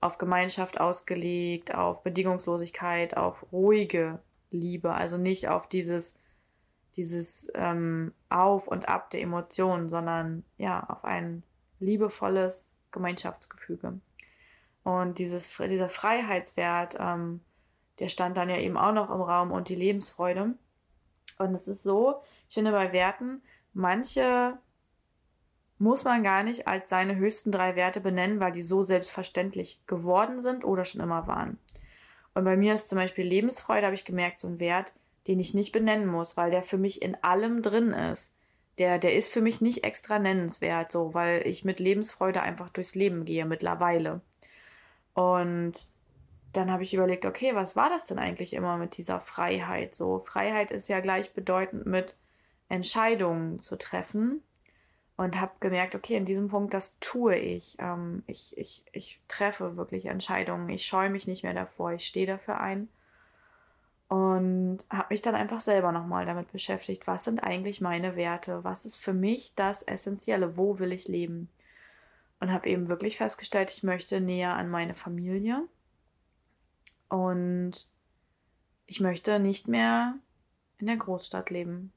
auf 0.00 0.18
Gemeinschaft 0.18 0.80
ausgelegt, 0.80 1.72
auf 1.72 2.02
Bedingungslosigkeit, 2.02 3.16
auf 3.16 3.46
ruhige 3.52 4.18
Liebe, 4.50 4.92
also 4.92 5.18
nicht 5.18 5.46
auf 5.46 5.68
dieses, 5.68 6.18
dieses 6.96 7.48
ähm, 7.54 8.12
Auf 8.28 8.66
und 8.66 8.88
Ab 8.88 9.10
der 9.10 9.22
Emotionen, 9.22 9.88
sondern 9.88 10.42
ja, 10.56 10.82
auf 10.88 11.04
ein 11.04 11.44
liebevolles 11.78 12.70
Gemeinschaftsgefüge. 12.90 14.00
Und 14.82 15.18
dieses, 15.18 15.56
dieser 15.56 15.88
Freiheitswert, 15.88 16.96
ähm, 16.98 17.40
der 17.98 18.08
stand 18.08 18.36
dann 18.36 18.50
ja 18.50 18.56
eben 18.56 18.76
auch 18.76 18.92
noch 18.92 19.10
im 19.10 19.20
Raum 19.20 19.52
und 19.52 19.68
die 19.68 19.74
Lebensfreude. 19.74 20.54
Und 21.38 21.54
es 21.54 21.68
ist 21.68 21.82
so, 21.82 22.22
ich 22.48 22.54
finde 22.54 22.72
bei 22.72 22.92
Werten, 22.92 23.42
manche 23.72 24.58
muss 25.78 26.04
man 26.04 26.22
gar 26.22 26.42
nicht 26.42 26.66
als 26.66 26.90
seine 26.90 27.16
höchsten 27.16 27.52
drei 27.52 27.76
Werte 27.76 28.00
benennen, 28.00 28.40
weil 28.40 28.52
die 28.52 28.62
so 28.62 28.82
selbstverständlich 28.82 29.80
geworden 29.86 30.40
sind 30.40 30.64
oder 30.64 30.84
schon 30.84 31.00
immer 31.00 31.26
waren. 31.26 31.58
Und 32.34 32.44
bei 32.44 32.56
mir 32.56 32.74
ist 32.74 32.88
zum 32.88 32.98
Beispiel 32.98 33.24
Lebensfreude, 33.24 33.86
habe 33.86 33.94
ich 33.94 34.04
gemerkt, 34.04 34.40
so 34.40 34.48
ein 34.48 34.60
Wert, 34.60 34.92
den 35.26 35.40
ich 35.40 35.54
nicht 35.54 35.72
benennen 35.72 36.06
muss, 36.06 36.36
weil 36.36 36.50
der 36.50 36.62
für 36.62 36.78
mich 36.78 37.02
in 37.02 37.16
allem 37.22 37.62
drin 37.62 37.92
ist. 37.92 38.32
Der, 38.78 38.98
der 38.98 39.16
ist 39.16 39.32
für 39.32 39.40
mich 39.40 39.60
nicht 39.60 39.84
extra 39.84 40.18
nennenswert, 40.18 40.92
so, 40.92 41.14
weil 41.14 41.46
ich 41.46 41.64
mit 41.64 41.80
Lebensfreude 41.80 42.42
einfach 42.42 42.68
durchs 42.70 42.94
Leben 42.94 43.24
gehe 43.24 43.44
mittlerweile. 43.44 44.20
Und 45.14 45.88
dann 46.52 46.70
habe 46.70 46.82
ich 46.82 46.94
überlegt, 46.94 47.26
okay, 47.26 47.54
was 47.54 47.76
war 47.76 47.90
das 47.90 48.06
denn 48.06 48.18
eigentlich 48.18 48.54
immer 48.54 48.76
mit 48.78 48.96
dieser 48.96 49.20
Freiheit? 49.20 49.94
So, 49.94 50.18
Freiheit 50.20 50.70
ist 50.70 50.88
ja 50.88 51.00
gleichbedeutend 51.00 51.86
mit 51.86 52.16
Entscheidungen 52.68 53.60
zu 53.60 53.76
treffen 53.76 54.42
und 55.16 55.40
habe 55.40 55.52
gemerkt, 55.60 55.94
okay, 55.94 56.14
in 56.14 56.24
diesem 56.24 56.48
Punkt, 56.48 56.72
das 56.72 56.96
tue 57.00 57.36
ich. 57.36 57.76
Ähm, 57.80 58.22
ich, 58.26 58.56
ich. 58.56 58.84
Ich 58.92 59.20
treffe 59.26 59.76
wirklich 59.76 60.06
Entscheidungen. 60.06 60.68
Ich 60.68 60.86
scheue 60.86 61.10
mich 61.10 61.26
nicht 61.26 61.42
mehr 61.42 61.54
davor. 61.54 61.92
Ich 61.92 62.06
stehe 62.06 62.26
dafür 62.26 62.60
ein. 62.60 62.88
Und 64.08 64.78
habe 64.88 65.08
mich 65.10 65.20
dann 65.20 65.34
einfach 65.34 65.60
selber 65.60 65.92
nochmal 65.92 66.24
damit 66.24 66.50
beschäftigt, 66.52 67.06
was 67.06 67.24
sind 67.24 67.40
eigentlich 67.42 67.80
meine 67.80 68.16
Werte? 68.16 68.64
Was 68.64 68.86
ist 68.86 68.96
für 68.96 69.12
mich 69.12 69.54
das 69.54 69.82
Essentielle? 69.82 70.56
Wo 70.56 70.78
will 70.78 70.92
ich 70.92 71.08
leben? 71.08 71.48
Und 72.40 72.52
habe 72.52 72.68
eben 72.68 72.88
wirklich 72.88 73.18
festgestellt, 73.18 73.70
ich 73.70 73.82
möchte 73.82 74.20
näher 74.20 74.54
an 74.54 74.70
meine 74.70 74.94
Familie. 74.94 75.64
Und 77.08 77.88
ich 78.86 79.00
möchte 79.00 79.38
nicht 79.38 79.68
mehr 79.68 80.14
in 80.78 80.86
der 80.86 80.96
Großstadt 80.96 81.50
leben. 81.50 81.92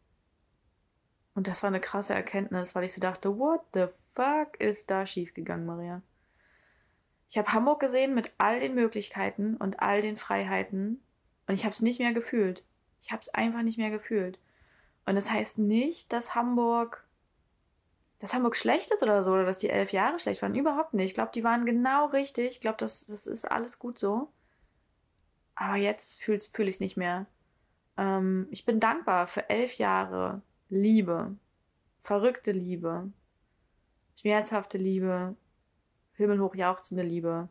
Und 1.34 1.48
das 1.48 1.64
war 1.64 1.68
eine 1.68 1.80
krasse 1.80 2.14
Erkenntnis, 2.14 2.76
weil 2.76 2.84
ich 2.84 2.94
so 2.94 3.02
dachte, 3.02 3.38
what 3.38 3.62
the 3.74 3.86
fuck 4.16 4.60
ist 4.60 4.90
da 4.90 5.08
schiefgegangen, 5.08 5.66
Maria? 5.66 6.02
Ich 7.30 7.38
habe 7.38 7.54
Hamburg 7.54 7.80
gesehen 7.80 8.14
mit 8.14 8.34
all 8.38 8.60
den 8.60 8.76
Möglichkeiten 8.76 9.56
und 9.56 9.80
all 9.80 10.02
den 10.02 10.18
Freiheiten 10.18 11.02
und 11.48 11.56
ich 11.56 11.64
habe 11.64 11.74
es 11.74 11.82
nicht 11.82 12.00
mehr 12.00 12.14
gefühlt. 12.14 12.64
Ich 13.04 13.12
habe 13.12 13.22
es 13.22 13.34
einfach 13.34 13.62
nicht 13.62 13.78
mehr 13.78 13.90
gefühlt. 13.90 14.38
Und 15.06 15.16
das 15.16 15.32
heißt 15.32 15.58
nicht, 15.58 16.12
dass 16.12 16.36
Hamburg, 16.36 17.04
dass 18.20 18.34
Hamburg 18.34 18.56
schlecht 18.56 18.92
ist 18.92 19.02
oder 19.02 19.24
so, 19.24 19.32
oder 19.32 19.46
dass 19.46 19.58
die 19.58 19.70
elf 19.70 19.92
Jahre 19.92 20.20
schlecht 20.20 20.42
waren. 20.42 20.56
Überhaupt 20.56 20.94
nicht. 20.94 21.06
Ich 21.08 21.14
glaube, 21.14 21.32
die 21.34 21.44
waren 21.44 21.66
genau 21.66 22.08
richtig. 22.08 22.52
Ich 22.52 22.62
glaube, 22.62 22.78
das, 22.78 23.06
das 23.08 23.28
ist 23.28 23.50
alles 23.50 23.80
gut 23.80 23.98
so. 23.98 24.30
Aber 25.62 25.76
jetzt 25.76 26.24
fühle 26.24 26.40
fühl 26.40 26.68
ich 26.68 26.76
es 26.76 26.80
nicht 26.80 26.98
mehr. 26.98 27.28
Ähm, 27.96 28.48
ich 28.50 28.66
bin 28.66 28.80
dankbar 28.80 29.28
für 29.28 29.48
elf 29.48 29.76
Jahre 29.76 30.42
Liebe, 30.70 31.36
verrückte 32.02 32.52
Liebe, 32.52 33.12
schmerzhafte 34.16 34.80
Liebe, 34.80 35.36
himmelhoch 36.14 36.56
jauchzende 36.56 37.04
Liebe, 37.04 37.48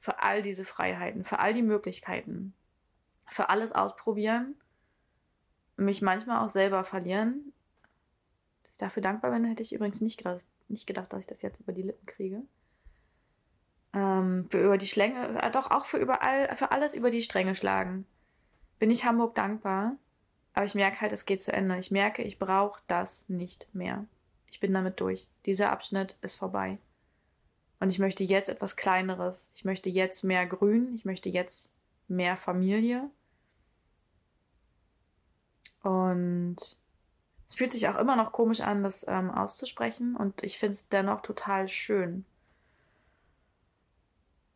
für 0.00 0.20
all 0.20 0.42
diese 0.42 0.64
Freiheiten, 0.64 1.24
für 1.24 1.38
all 1.38 1.54
die 1.54 1.62
Möglichkeiten, 1.62 2.54
für 3.28 3.50
alles 3.50 3.70
ausprobieren, 3.70 4.56
mich 5.76 6.02
manchmal 6.02 6.44
auch 6.44 6.50
selber 6.50 6.82
verlieren. 6.82 7.52
Dass 8.64 8.72
ich 8.72 8.78
dafür 8.78 9.02
dankbar 9.02 9.30
bin, 9.30 9.44
hätte 9.44 9.62
ich 9.62 9.72
übrigens 9.72 10.00
nicht 10.00 10.18
gedacht, 10.18 10.42
nicht 10.66 10.88
gedacht 10.88 11.12
dass 11.12 11.20
ich 11.20 11.28
das 11.28 11.42
jetzt 11.42 11.60
über 11.60 11.72
die 11.72 11.82
Lippen 11.82 12.06
kriege. 12.06 12.42
Ähm, 13.94 14.46
für 14.50 14.64
über 14.64 14.78
die 14.78 14.86
Schlänge, 14.86 15.40
äh, 15.42 15.50
doch 15.50 15.70
auch 15.70 15.86
für 15.86 15.98
überall, 15.98 16.54
für 16.56 16.70
alles 16.70 16.94
über 16.94 17.10
die 17.10 17.22
Stränge 17.22 17.54
schlagen. 17.54 18.06
Bin 18.78 18.90
ich 18.90 19.04
Hamburg 19.04 19.34
dankbar 19.34 19.96
aber 20.54 20.66
ich 20.66 20.74
merke 20.74 21.00
halt, 21.00 21.12
es 21.12 21.24
geht 21.24 21.40
zu 21.40 21.52
Ende. 21.52 21.78
Ich 21.78 21.90
merke, 21.90 22.22
ich 22.22 22.38
brauche 22.38 22.80
das 22.86 23.28
nicht 23.28 23.68
mehr. 23.74 24.04
Ich 24.50 24.60
bin 24.60 24.74
damit 24.74 25.00
durch. 25.00 25.28
Dieser 25.46 25.70
Abschnitt 25.70 26.16
ist 26.20 26.36
vorbei. 26.36 26.78
Und 27.80 27.88
ich 27.88 27.98
möchte 27.98 28.22
jetzt 28.22 28.48
etwas 28.48 28.76
Kleineres. 28.76 29.50
Ich 29.54 29.64
möchte 29.64 29.88
jetzt 29.88 30.24
mehr 30.24 30.46
Grün. 30.46 30.94
Ich 30.94 31.04
möchte 31.04 31.30
jetzt 31.30 31.72
mehr 32.06 32.36
Familie. 32.36 33.10
Und 35.82 36.56
es 37.48 37.54
fühlt 37.54 37.72
sich 37.72 37.88
auch 37.88 37.96
immer 37.96 38.14
noch 38.14 38.32
komisch 38.32 38.60
an, 38.60 38.82
das 38.82 39.06
ähm, 39.08 39.30
auszusprechen. 39.30 40.16
Und 40.16 40.44
ich 40.44 40.58
finde 40.58 40.74
es 40.74 40.88
dennoch 40.88 41.22
total 41.22 41.68
schön. 41.68 42.24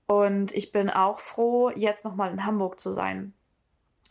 Und 0.07 0.53
ich 0.53 0.73
bin 0.73 0.89
auch 0.89 1.19
froh, 1.19 1.71
jetzt 1.71 2.05
nochmal 2.05 2.31
in 2.33 2.45
Hamburg 2.45 2.79
zu 2.79 2.93
sein. 2.93 3.35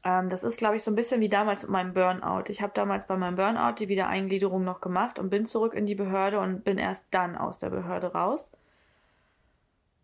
Ähm, 0.03 0.29
das 0.29 0.43
ist, 0.43 0.57
glaube 0.57 0.77
ich, 0.77 0.83
so 0.83 0.91
ein 0.91 0.95
bisschen 0.95 1.21
wie 1.21 1.29
damals 1.29 1.63
mit 1.63 1.71
meinem 1.71 1.93
Burnout. 1.93 2.43
Ich 2.49 2.61
habe 2.61 2.73
damals 2.73 3.07
bei 3.07 3.17
meinem 3.17 3.35
Burnout 3.35 3.75
die 3.79 3.89
Wiedereingliederung 3.89 4.63
noch 4.63 4.81
gemacht 4.81 5.19
und 5.19 5.29
bin 5.29 5.45
zurück 5.45 5.73
in 5.73 5.85
die 5.85 5.95
Behörde 5.95 6.39
und 6.39 6.63
bin 6.63 6.77
erst 6.77 7.05
dann 7.11 7.35
aus 7.37 7.59
der 7.59 7.69
Behörde 7.69 8.13
raus. 8.13 8.47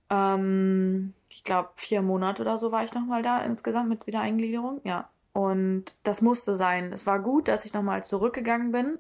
Ähm, 0.09 1.13
ich 1.29 1.43
glaube, 1.43 1.69
vier 1.75 2.01
Monate 2.01 2.41
oder 2.41 2.57
so 2.57 2.71
war 2.71 2.83
ich 2.83 2.93
nochmal 2.93 3.21
da 3.21 3.41
insgesamt 3.43 3.89
mit 3.89 4.07
Wiedereingliederung. 4.07 4.81
Ja. 4.83 5.09
Und 5.33 5.95
das 6.03 6.21
musste 6.21 6.55
sein. 6.55 6.91
Es 6.91 7.05
war 7.07 7.19
gut, 7.19 7.47
dass 7.47 7.63
ich 7.63 7.73
nochmal 7.73 8.03
zurückgegangen 8.03 8.71
bin 8.71 8.97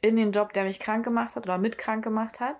in 0.00 0.16
den 0.16 0.32
Job, 0.32 0.52
der 0.52 0.64
mich 0.64 0.80
krank 0.80 1.04
gemacht 1.04 1.34
hat 1.34 1.44
oder 1.44 1.58
mit 1.58 1.78
krank 1.78 2.04
gemacht 2.04 2.40
hat. 2.40 2.56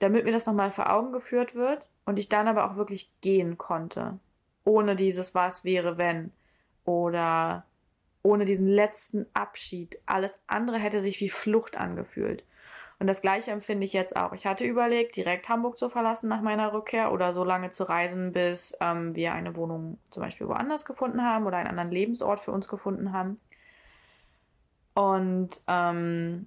Damit 0.00 0.24
mir 0.24 0.32
das 0.32 0.46
nochmal 0.46 0.72
vor 0.72 0.92
Augen 0.92 1.12
geführt 1.12 1.54
wird 1.54 1.88
und 2.04 2.18
ich 2.18 2.28
dann 2.28 2.48
aber 2.48 2.68
auch 2.68 2.76
wirklich 2.76 3.10
gehen 3.20 3.56
konnte 3.56 4.18
ohne 4.64 4.96
dieses 4.96 5.34
Was 5.34 5.64
wäre, 5.64 5.98
wenn 5.98 6.32
oder 6.84 7.64
ohne 8.22 8.44
diesen 8.44 8.68
letzten 8.68 9.26
Abschied. 9.32 9.98
Alles 10.06 10.38
andere 10.46 10.78
hätte 10.78 11.00
sich 11.00 11.20
wie 11.20 11.30
Flucht 11.30 11.78
angefühlt. 11.78 12.44
Und 12.98 13.06
das 13.06 13.22
gleiche 13.22 13.50
empfinde 13.50 13.86
ich 13.86 13.94
jetzt 13.94 14.14
auch. 14.14 14.34
Ich 14.34 14.46
hatte 14.46 14.64
überlegt, 14.64 15.16
direkt 15.16 15.48
Hamburg 15.48 15.78
zu 15.78 15.88
verlassen 15.88 16.28
nach 16.28 16.42
meiner 16.42 16.74
Rückkehr 16.74 17.12
oder 17.12 17.32
so 17.32 17.44
lange 17.44 17.70
zu 17.70 17.84
reisen, 17.84 18.32
bis 18.32 18.76
ähm, 18.80 19.16
wir 19.16 19.32
eine 19.32 19.56
Wohnung 19.56 19.98
zum 20.10 20.22
Beispiel 20.22 20.48
woanders 20.48 20.84
gefunden 20.84 21.22
haben 21.22 21.46
oder 21.46 21.56
einen 21.56 21.68
anderen 21.70 21.90
Lebensort 21.90 22.40
für 22.40 22.52
uns 22.52 22.68
gefunden 22.68 23.12
haben. 23.12 23.40
Und 24.92 25.50
ähm, 25.66 26.46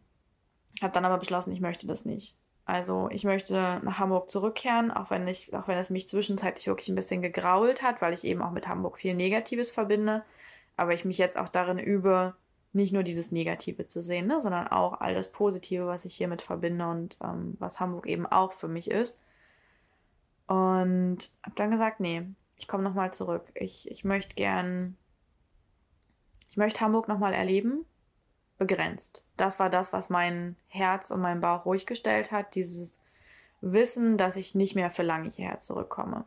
habe 0.80 0.94
dann 0.94 1.06
aber 1.06 1.18
beschlossen, 1.18 1.54
ich 1.54 1.62
möchte 1.62 1.88
das 1.88 2.06
nicht. 2.06 2.36
Also 2.66 3.10
ich 3.12 3.26
möchte 3.26 3.82
nach 3.84 4.00
Hamburg 4.00 4.30
zurückkehren, 4.30 4.90
auch 4.92 5.10
wenn 5.10 5.28
ich, 5.28 5.54
auch 5.54 5.68
wenn 5.68 5.78
es 5.78 5.90
mich 5.90 6.08
zwischenzeitlich 6.08 6.68
wirklich 6.68 6.88
ein 6.90 6.96
bisschen 6.96 7.22
gegrault 7.22 7.82
hat, 7.82 8.02
weil 8.02 8.14
ich 8.14 8.24
eben 8.24 8.42
auch 8.42 8.52
mit 8.52 8.68
Hamburg 8.68 8.98
viel 8.98 9.16
Negatives 9.16 9.70
verbinde. 9.70 10.24
Aber 10.78 10.94
ich 10.94 11.04
mich 11.04 11.18
jetzt 11.18 11.38
auch 11.38 11.50
darin 11.50 11.78
übe, 11.78 12.36
nicht 12.72 12.94
nur 12.94 13.04
dieses 13.04 13.32
Negative 13.32 13.86
zu 13.86 14.02
sehen, 14.02 14.28
ne, 14.28 14.42
sondern 14.42 14.68
auch 14.68 15.02
all 15.02 15.14
das 15.14 15.32
Positive, 15.32 15.86
was 15.88 16.06
ich 16.06 16.16
hiermit 16.16 16.42
verbinde 16.42 16.88
und 16.88 17.18
ähm, 17.22 17.56
was 17.60 17.80
Hamburg 17.80 18.08
eben 18.08 18.26
auch 18.26 18.54
für 18.54 18.68
mich 18.68 18.90
ist. 18.90 19.20
Und 20.48 21.32
habe 21.44 21.56
dann 21.56 21.72
gesagt, 21.72 22.00
nee, 22.00 22.24
ich 22.56 22.68
komme 22.68 22.84
nochmal 22.84 23.14
zurück. 23.14 23.52
Ich, 23.56 23.92
ich 23.92 24.06
möchte 24.06 24.36
gern, 24.36 24.98
ich 26.50 26.58
möchte 26.58 26.82
Hamburg 26.82 27.08
nochmal 27.08 27.34
erleben 27.34 27.86
begrenzt. 28.66 29.24
Das 29.36 29.60
war 29.60 29.70
das, 29.70 29.92
was 29.92 30.10
mein 30.10 30.56
Herz 30.70 31.12
und 31.12 31.22
mein 31.22 31.42
Bauch 31.42 31.66
ruhig 31.66 31.86
gestellt 31.86 32.32
hat, 32.32 32.56
dieses 32.56 33.00
Wissen, 33.62 34.18
dass 34.18 34.36
ich 34.36 34.56
nicht 34.56 34.76
mehr 34.76 34.90
für 34.90 35.04
lange 35.04 35.30
hierher 35.30 35.60
zurückkomme. 35.60 36.24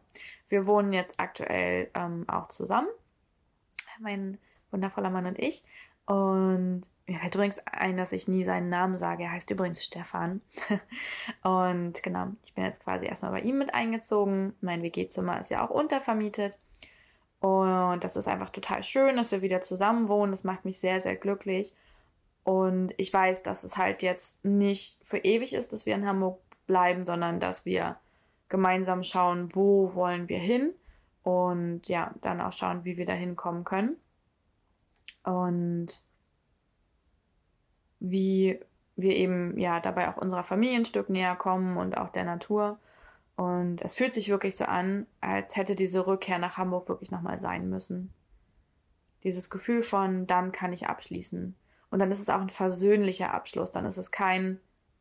Wir 0.48 0.66
wohnen 0.66 0.92
jetzt 0.92 1.18
aktuell 1.18 1.90
ähm, 1.94 2.24
auch 2.28 2.48
zusammen, 2.48 2.88
mein 3.98 4.38
wundervoller 4.70 5.10
Mann 5.10 5.26
und 5.26 5.38
ich. 5.38 5.64
Und 6.06 6.82
mir 7.06 7.18
fällt 7.18 7.34
übrigens 7.34 7.58
ein, 7.66 7.96
dass 7.96 8.12
ich 8.12 8.28
nie 8.28 8.44
seinen 8.44 8.68
Namen 8.68 8.96
sage. 8.96 9.24
Er 9.24 9.32
heißt 9.32 9.50
übrigens 9.50 9.82
Stefan. 9.82 10.40
und 11.42 12.02
genau, 12.02 12.28
ich 12.44 12.54
bin 12.54 12.64
jetzt 12.64 12.82
quasi 12.84 13.06
erstmal 13.06 13.32
bei 13.32 13.40
ihm 13.40 13.58
mit 13.58 13.74
eingezogen. 13.74 14.54
Mein 14.60 14.82
WG-Zimmer 14.82 15.40
ist 15.40 15.50
ja 15.50 15.64
auch 15.64 15.70
untervermietet. 15.70 16.58
Und 17.40 18.02
das 18.02 18.16
ist 18.16 18.28
einfach 18.28 18.50
total 18.50 18.82
schön, 18.82 19.16
dass 19.16 19.32
wir 19.32 19.42
wieder 19.42 19.60
zusammen 19.60 20.08
wohnen. 20.08 20.32
Das 20.32 20.44
macht 20.44 20.64
mich 20.64 20.80
sehr, 20.80 21.00
sehr 21.00 21.16
glücklich. 21.16 21.74
Und 22.46 22.94
ich 22.96 23.12
weiß, 23.12 23.42
dass 23.42 23.64
es 23.64 23.76
halt 23.76 24.02
jetzt 24.02 24.44
nicht 24.44 25.00
für 25.02 25.18
ewig 25.18 25.52
ist, 25.52 25.72
dass 25.72 25.84
wir 25.84 25.96
in 25.96 26.06
Hamburg 26.06 26.38
bleiben, 26.68 27.04
sondern 27.04 27.40
dass 27.40 27.64
wir 27.64 27.96
gemeinsam 28.48 29.02
schauen, 29.02 29.52
wo 29.52 29.96
wollen 29.96 30.28
wir 30.28 30.38
hin 30.38 30.72
und 31.24 31.88
ja, 31.88 32.14
dann 32.20 32.40
auch 32.40 32.52
schauen, 32.52 32.84
wie 32.84 32.96
wir 32.96 33.04
da 33.04 33.14
hinkommen 33.14 33.64
können. 33.64 33.96
Und 35.24 36.00
wie 37.98 38.60
wir 38.94 39.16
eben 39.16 39.58
ja 39.58 39.80
dabei 39.80 40.08
auch 40.08 40.16
unserer 40.16 40.44
Familie 40.44 40.76
ein 40.76 40.86
Stück 40.86 41.10
näher 41.10 41.34
kommen 41.34 41.76
und 41.76 41.98
auch 41.98 42.10
der 42.10 42.24
Natur. 42.24 42.78
Und 43.34 43.82
es 43.82 43.96
fühlt 43.96 44.14
sich 44.14 44.28
wirklich 44.28 44.54
so 44.54 44.66
an, 44.66 45.08
als 45.20 45.56
hätte 45.56 45.74
diese 45.74 46.06
Rückkehr 46.06 46.38
nach 46.38 46.58
Hamburg 46.58 46.88
wirklich 46.88 47.10
nochmal 47.10 47.40
sein 47.40 47.68
müssen. 47.68 48.12
Dieses 49.24 49.50
Gefühl 49.50 49.82
von, 49.82 50.28
dann 50.28 50.52
kann 50.52 50.72
ich 50.72 50.86
abschließen. 50.86 51.56
Und 51.90 51.98
dann 51.98 52.10
ist 52.10 52.20
es 52.20 52.28
auch 52.28 52.40
ein 52.40 52.50
versöhnlicher 52.50 53.32
Abschluss. 53.32 53.72
Dann 53.72 53.86
ist 53.86 53.96
es 53.96 54.10
kein, 54.10 54.60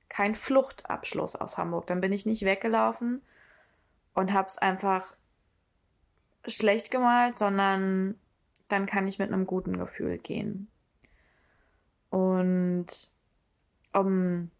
kein 0.09 0.35
Fluchtabschluss 0.35 1.35
aus 1.35 1.57
Hamburg. 1.57 1.87
Dann 1.87 2.01
bin 2.01 2.13
ich 2.13 2.25
nicht 2.25 2.43
weggelaufen 2.43 3.21
und 4.13 4.33
habe 4.33 4.47
es 4.47 4.57
einfach 4.57 5.13
schlecht 6.47 6.91
gemalt, 6.91 7.37
sondern 7.37 8.19
dann 8.67 8.85
kann 8.85 9.07
ich 9.07 9.19
mit 9.19 9.31
einem 9.31 9.45
guten 9.45 9.77
Gefühl 9.77 10.17
gehen. 10.17 10.67
Und 12.09 12.87
um 13.93 14.51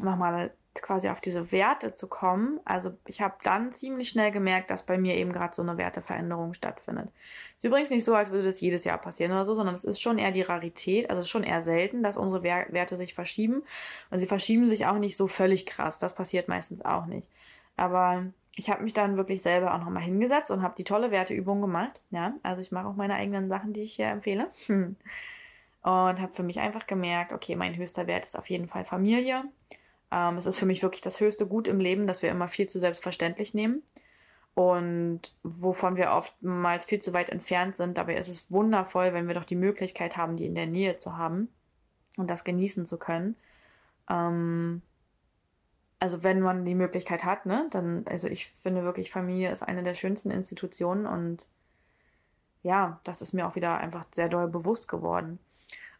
nochmal 0.00 0.52
quasi 0.82 1.08
auf 1.08 1.20
diese 1.20 1.52
Werte 1.52 1.92
zu 1.92 2.08
kommen. 2.08 2.60
Also 2.64 2.92
ich 3.06 3.20
habe 3.20 3.34
dann 3.42 3.72
ziemlich 3.72 4.08
schnell 4.08 4.30
gemerkt, 4.30 4.70
dass 4.70 4.82
bei 4.82 4.98
mir 4.98 5.16
eben 5.16 5.32
gerade 5.32 5.54
so 5.54 5.62
eine 5.62 5.78
Werteveränderung 5.78 6.54
stattfindet. 6.54 7.10
Ist 7.56 7.64
übrigens 7.64 7.90
nicht 7.90 8.04
so, 8.04 8.14
als 8.14 8.30
würde 8.30 8.44
das 8.44 8.60
jedes 8.60 8.84
Jahr 8.84 8.98
passieren 8.98 9.32
oder 9.32 9.44
so, 9.44 9.54
sondern 9.54 9.74
es 9.74 9.84
ist 9.84 10.00
schon 10.00 10.18
eher 10.18 10.32
die 10.32 10.42
Rarität, 10.42 11.10
also 11.10 11.20
es 11.20 11.26
ist 11.26 11.30
schon 11.30 11.44
eher 11.44 11.62
selten, 11.62 12.02
dass 12.02 12.16
unsere 12.16 12.42
Werte 12.42 12.96
sich 12.96 13.14
verschieben. 13.14 13.62
Und 14.10 14.18
sie 14.18 14.26
verschieben 14.26 14.68
sich 14.68 14.86
auch 14.86 14.98
nicht 14.98 15.16
so 15.16 15.26
völlig 15.26 15.66
krass. 15.66 15.98
Das 15.98 16.14
passiert 16.14 16.48
meistens 16.48 16.84
auch 16.84 17.06
nicht. 17.06 17.28
Aber 17.76 18.24
ich 18.56 18.70
habe 18.70 18.82
mich 18.82 18.92
dann 18.92 19.16
wirklich 19.16 19.42
selber 19.42 19.74
auch 19.74 19.78
nochmal 19.78 20.02
hingesetzt 20.02 20.50
und 20.50 20.62
habe 20.62 20.74
die 20.76 20.84
tolle 20.84 21.10
Werteübung 21.10 21.60
gemacht. 21.60 22.00
Ja, 22.10 22.34
also 22.42 22.60
ich 22.60 22.72
mache 22.72 22.88
auch 22.88 22.96
meine 22.96 23.14
eigenen 23.14 23.48
Sachen, 23.48 23.72
die 23.72 23.82
ich 23.82 23.94
hier 23.94 24.08
empfehle. 24.08 24.50
Und 25.80 26.20
habe 26.20 26.32
für 26.32 26.42
mich 26.42 26.58
einfach 26.58 26.86
gemerkt, 26.86 27.32
okay, 27.32 27.54
mein 27.54 27.76
höchster 27.76 28.06
Wert 28.06 28.24
ist 28.24 28.36
auf 28.36 28.50
jeden 28.50 28.66
Fall 28.66 28.84
Familie. 28.84 29.44
Ähm, 30.10 30.36
es 30.36 30.46
ist 30.46 30.56
für 30.56 30.66
mich 30.66 30.82
wirklich 30.82 31.02
das 31.02 31.20
höchste 31.20 31.46
Gut 31.46 31.68
im 31.68 31.80
Leben, 31.80 32.06
das 32.06 32.22
wir 32.22 32.30
immer 32.30 32.48
viel 32.48 32.68
zu 32.68 32.78
selbstverständlich 32.78 33.54
nehmen 33.54 33.82
und 34.54 35.20
wovon 35.44 35.96
wir 35.96 36.10
oftmals 36.10 36.84
viel 36.84 37.00
zu 37.00 37.12
weit 37.12 37.28
entfernt 37.28 37.76
sind. 37.76 37.96
Dabei 37.96 38.16
ist 38.16 38.28
es 38.28 38.50
wundervoll, 38.50 39.12
wenn 39.12 39.28
wir 39.28 39.34
doch 39.34 39.44
die 39.44 39.54
Möglichkeit 39.54 40.16
haben, 40.16 40.36
die 40.36 40.46
in 40.46 40.56
der 40.56 40.66
Nähe 40.66 40.98
zu 40.98 41.16
haben 41.16 41.48
und 42.16 42.28
das 42.28 42.42
genießen 42.42 42.84
zu 42.84 42.98
können. 42.98 43.36
Ähm, 44.10 44.82
also 46.00 46.22
wenn 46.22 46.40
man 46.40 46.64
die 46.64 46.74
Möglichkeit 46.74 47.24
hat, 47.24 47.46
ne, 47.46 47.68
dann, 47.70 48.04
also 48.06 48.28
ich 48.28 48.48
finde 48.48 48.82
wirklich, 48.82 49.10
Familie 49.10 49.52
ist 49.52 49.62
eine 49.62 49.82
der 49.82 49.94
schönsten 49.94 50.30
Institutionen 50.30 51.06
und 51.06 51.46
ja, 52.62 53.00
das 53.04 53.22
ist 53.22 53.32
mir 53.32 53.46
auch 53.46 53.54
wieder 53.54 53.78
einfach 53.78 54.04
sehr 54.10 54.28
doll 54.28 54.48
bewusst 54.48 54.88
geworden. 54.88 55.38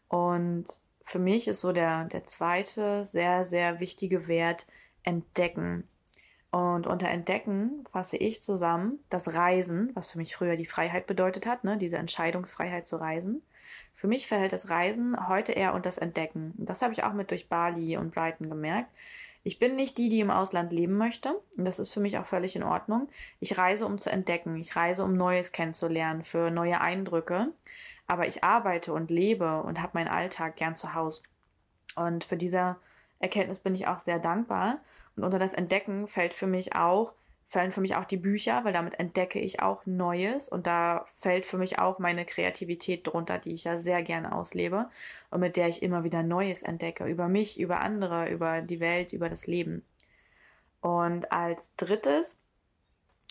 Und 0.09 0.81
für 1.09 1.17
mich 1.17 1.47
ist 1.47 1.61
so 1.61 1.71
der, 1.71 2.05
der 2.05 2.25
zweite 2.25 3.03
sehr, 3.03 3.43
sehr 3.43 3.79
wichtige 3.79 4.27
Wert 4.27 4.67
Entdecken. 5.01 5.87
Und 6.51 6.85
unter 6.85 7.09
Entdecken 7.09 7.83
fasse 7.91 8.15
ich 8.17 8.43
zusammen 8.43 8.99
das 9.09 9.33
Reisen, 9.33 9.89
was 9.95 10.11
für 10.11 10.19
mich 10.19 10.35
früher 10.35 10.55
die 10.55 10.67
Freiheit 10.67 11.07
bedeutet 11.07 11.47
hat, 11.47 11.63
ne, 11.63 11.77
diese 11.77 11.97
Entscheidungsfreiheit 11.97 12.85
zu 12.85 12.97
reisen. 12.97 13.41
Für 13.95 14.07
mich 14.07 14.27
verhält 14.27 14.53
das 14.53 14.69
Reisen 14.69 15.27
heute 15.27 15.51
eher 15.53 15.73
unter 15.73 15.87
das 15.87 15.97
Entdecken. 15.97 16.53
Das 16.57 16.83
habe 16.83 16.93
ich 16.93 17.03
auch 17.03 17.13
mit 17.13 17.31
durch 17.31 17.49
Bali 17.49 17.97
und 17.97 18.13
Brighton 18.13 18.47
gemerkt. 18.47 18.91
Ich 19.43 19.57
bin 19.57 19.75
nicht 19.75 19.97
die, 19.97 20.09
die 20.09 20.19
im 20.19 20.29
Ausland 20.29 20.71
leben 20.71 20.95
möchte. 20.95 21.33
Und 21.57 21.65
das 21.65 21.79
ist 21.79 21.91
für 21.91 22.01
mich 22.01 22.19
auch 22.19 22.27
völlig 22.27 22.55
in 22.55 22.63
Ordnung. 22.63 23.09
Ich 23.39 23.57
reise, 23.57 23.87
um 23.87 23.97
zu 23.97 24.11
entdecken. 24.11 24.57
Ich 24.57 24.75
reise, 24.75 25.03
um 25.03 25.17
Neues 25.17 25.51
kennenzulernen, 25.51 26.23
für 26.23 26.51
neue 26.51 26.79
Eindrücke 26.81 27.47
aber 28.09 28.27
ich 28.27 28.43
arbeite 28.43 28.91
und 28.91 29.11
lebe 29.11 29.61
und 29.61 29.81
habe 29.81 29.91
meinen 29.93 30.07
Alltag 30.07 30.55
gern 30.55 30.75
zu 30.75 30.95
Hause. 30.95 31.21
Und 31.95 32.23
für 32.23 32.37
diese 32.37 32.75
Erkenntnis 33.19 33.59
bin 33.59 33.75
ich 33.75 33.87
auch 33.87 33.99
sehr 33.99 34.17
dankbar. 34.17 34.79
Und 35.15 35.23
unter 35.23 35.37
das 35.37 35.53
Entdecken 35.53 36.07
fällt 36.07 36.33
für 36.33 36.47
mich 36.47 36.75
auch, 36.75 37.13
fallen 37.47 37.71
für 37.71 37.81
mich 37.81 37.95
auch 37.95 38.05
die 38.05 38.17
Bücher, 38.17 38.63
weil 38.63 38.73
damit 38.73 38.99
entdecke 38.99 39.39
ich 39.39 39.61
auch 39.61 39.85
Neues 39.85 40.49
und 40.49 40.65
da 40.65 41.05
fällt 41.17 41.45
für 41.45 41.57
mich 41.57 41.79
auch 41.79 41.99
meine 41.99 42.25
Kreativität 42.25 43.05
drunter, 43.05 43.37
die 43.37 43.53
ich 43.53 43.63
ja 43.63 43.77
sehr 43.77 44.01
gerne 44.01 44.33
auslebe 44.33 44.89
und 45.29 45.39
mit 45.39 45.55
der 45.55 45.67
ich 45.67 45.83
immer 45.83 46.03
wieder 46.03 46.23
Neues 46.23 46.63
entdecke, 46.63 47.05
über 47.05 47.27
mich, 47.27 47.59
über 47.59 47.81
andere, 47.81 48.29
über 48.29 48.61
die 48.61 48.79
Welt, 48.79 49.13
über 49.13 49.29
das 49.29 49.45
Leben. 49.45 49.83
Und 50.81 51.31
als 51.31 51.75
drittes, 51.75 52.39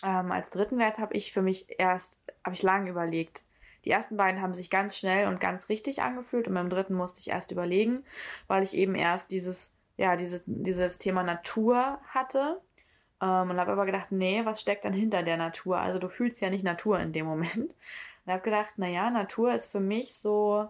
ähm, 0.05 0.31
als 0.31 0.51
dritten 0.51 0.79
Wert 0.79 0.99
habe 0.99 1.17
ich 1.17 1.33
für 1.33 1.43
mich 1.43 1.67
erst, 1.79 2.19
habe 2.45 2.55
ich 2.55 2.63
lange 2.63 2.91
überlegt, 2.91 3.45
die 3.89 3.93
ersten 3.93 4.19
beiden 4.19 4.43
haben 4.43 4.53
sich 4.53 4.69
ganz 4.69 4.99
schnell 4.99 5.29
und 5.29 5.41
ganz 5.41 5.71
richtig 5.71 6.03
angefühlt 6.03 6.47
und 6.47 6.53
beim 6.53 6.69
dritten 6.69 6.93
musste 6.93 7.21
ich 7.21 7.31
erst 7.31 7.53
überlegen, 7.53 8.05
weil 8.47 8.63
ich 8.63 8.75
eben 8.75 8.95
erst 8.95 9.31
dieses, 9.31 9.73
ja, 9.97 10.15
dieses, 10.15 10.43
dieses 10.45 10.99
Thema 10.99 11.23
Natur 11.23 11.99
hatte 12.09 12.61
ähm, 13.23 13.49
und 13.49 13.59
habe 13.59 13.73
aber 13.73 13.87
gedacht, 13.87 14.13
nee, 14.13 14.45
was 14.45 14.61
steckt 14.61 14.85
dann 14.85 14.93
hinter 14.93 15.23
der 15.23 15.39
Natur? 15.39 15.79
Also 15.79 15.99
du 15.99 16.11
fühlst 16.11 16.43
ja 16.43 16.51
nicht 16.51 16.65
Natur 16.65 17.01
in 17.01 17.15
dem 17.15 17.25
Moment. 17.25 17.57
Und 18.27 18.33
habe 18.35 18.43
gedacht, 18.43 18.77
naja, 18.77 19.09
Natur 19.09 19.55
ist 19.55 19.69
für 19.69 19.81
mich 19.81 20.15
so 20.15 20.69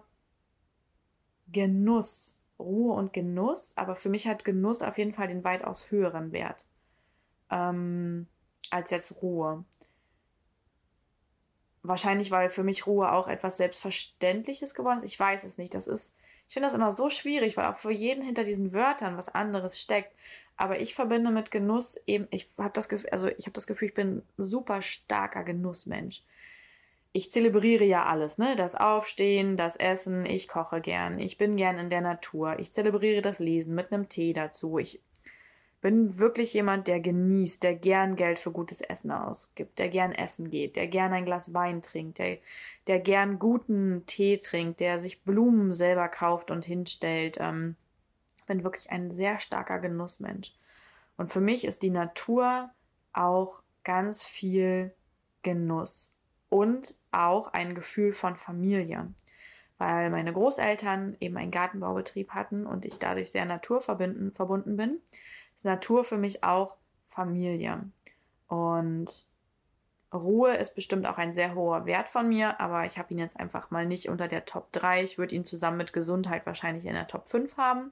Genuss, 1.51 2.37
Ruhe 2.57 2.93
und 2.93 3.11
Genuss, 3.11 3.73
aber 3.75 3.97
für 3.97 4.07
mich 4.07 4.29
hat 4.29 4.45
Genuss 4.45 4.81
auf 4.81 4.97
jeden 4.97 5.13
Fall 5.13 5.27
den 5.27 5.43
weitaus 5.43 5.91
höheren 5.91 6.31
Wert 6.31 6.63
ähm, 7.51 8.27
als 8.71 8.91
jetzt 8.91 9.21
Ruhe. 9.21 9.65
Wahrscheinlich, 11.81 12.31
weil 12.31 12.49
für 12.49 12.63
mich 12.63 12.87
Ruhe 12.87 13.11
auch 13.11 13.27
etwas 13.27 13.57
Selbstverständliches 13.57 14.75
geworden 14.75 14.97
ist. 14.97 15.05
Ich 15.05 15.19
weiß 15.19 15.43
es 15.43 15.57
nicht. 15.57 15.73
Das 15.73 15.87
ist, 15.87 16.13
ich 16.47 16.53
finde 16.53 16.67
das 16.67 16.75
immer 16.75 16.91
so 16.91 17.09
schwierig, 17.09 17.55
weil 17.55 17.67
auch 17.67 17.77
für 17.77 17.91
jeden 17.91 18.23
hinter 18.23 18.43
diesen 18.43 18.73
Wörtern 18.73 19.17
was 19.17 19.29
anderes 19.29 19.79
steckt. 19.79 20.13
Aber 20.57 20.79
ich 20.81 20.93
verbinde 20.93 21.31
mit 21.31 21.51
Genuss 21.51 22.01
eben, 22.05 22.27
ich 22.31 22.49
habe 22.57 22.73
das 22.73 22.89
Gefühl, 22.89 23.09
also 23.11 23.27
ich 23.27 23.45
habe 23.45 23.53
das 23.53 23.65
Gefühl, 23.65 23.87
ich 23.87 23.93
bin 23.93 24.23
super 24.37 24.81
starker 24.81 25.45
Genussmensch. 25.45 26.21
Ich 27.13 27.31
zelebriere 27.31 27.85
ja 27.85 28.05
alles, 28.05 28.37
ne? 28.37 28.55
Das 28.57 28.75
Aufstehen, 28.75 29.55
das 29.55 29.77
Essen, 29.77 30.25
ich 30.25 30.47
koche 30.47 30.81
gern, 30.81 31.17
ich 31.17 31.37
bin 31.37 31.55
gern 31.55 31.79
in 31.79 31.89
der 31.89 32.01
Natur, 32.01 32.59
ich 32.59 32.71
zelebriere 32.73 33.21
das 33.21 33.39
Lesen 33.39 33.73
mit 33.73 33.91
einem 33.91 34.09
Tee 34.09 34.33
dazu. 34.33 34.77
Ich 34.77 34.99
bin 35.81 36.19
wirklich 36.19 36.53
jemand, 36.53 36.87
der 36.87 36.99
genießt, 36.99 37.63
der 37.63 37.75
gern 37.75 38.15
Geld 38.15 38.39
für 38.39 38.51
gutes 38.51 38.81
Essen 38.81 39.11
ausgibt, 39.11 39.79
der 39.79 39.89
gern 39.89 40.11
essen 40.11 40.49
geht, 40.49 40.75
der 40.75 40.87
gern 40.87 41.13
ein 41.13 41.25
Glas 41.25 41.53
Wein 41.53 41.81
trinkt, 41.81 42.19
der, 42.19 42.37
der 42.87 42.99
gern 42.99 43.39
guten 43.39 44.05
Tee 44.05 44.37
trinkt, 44.37 44.81
der 44.81 44.99
sich 44.99 45.23
Blumen 45.23 45.73
selber 45.73 46.09
kauft 46.09 46.51
und 46.51 46.65
hinstellt, 46.65 47.37
ähm, 47.39 47.75
bin 48.45 48.63
wirklich 48.63 48.91
ein 48.91 49.11
sehr 49.11 49.39
starker 49.39 49.79
Genussmensch. 49.79 50.53
Und 51.15 51.31
für 51.31 51.41
mich 51.41 51.65
ist 51.65 51.81
die 51.81 51.91
Natur 51.91 52.69
auch 53.13 53.61
ganz 53.83 54.23
viel 54.23 54.93
Genuss 55.43 56.11
und 56.49 56.95
auch 57.11 57.53
ein 57.53 57.75
Gefühl 57.75 58.13
von 58.13 58.35
Familie. 58.35 59.07
Weil 59.77 60.09
meine 60.09 60.33
Großeltern 60.33 61.15
eben 61.21 61.37
einen 61.37 61.51
Gartenbaubetrieb 61.51 62.31
hatten 62.31 62.65
und 62.65 62.85
ich 62.85 62.99
dadurch 62.99 63.31
sehr 63.31 63.45
naturverbunden 63.45 64.75
bin, 64.75 64.99
ist 65.59 65.65
Natur 65.65 66.05
für 66.05 66.17
mich 66.17 66.41
auch 66.41 66.77
Familie. 67.09 67.83
Und 68.47 69.09
Ruhe 70.13 70.55
ist 70.55 70.73
bestimmt 70.73 71.05
auch 71.05 71.17
ein 71.17 71.33
sehr 71.33 71.53
hoher 71.53 71.85
Wert 71.85 72.07
von 72.07 72.29
mir, 72.29 72.61
aber 72.61 72.85
ich 72.85 72.97
habe 72.97 73.13
ihn 73.13 73.19
jetzt 73.19 73.37
einfach 73.37 73.69
mal 73.69 73.85
nicht 73.85 74.07
unter 74.07 74.29
der 74.29 74.45
Top 74.45 74.71
3. 74.71 75.03
Ich 75.03 75.17
würde 75.17 75.35
ihn 75.35 75.43
zusammen 75.43 75.75
mit 75.75 75.91
Gesundheit 75.91 76.45
wahrscheinlich 76.45 76.85
in 76.85 76.93
der 76.93 77.07
Top 77.07 77.27
5 77.27 77.57
haben. 77.57 77.91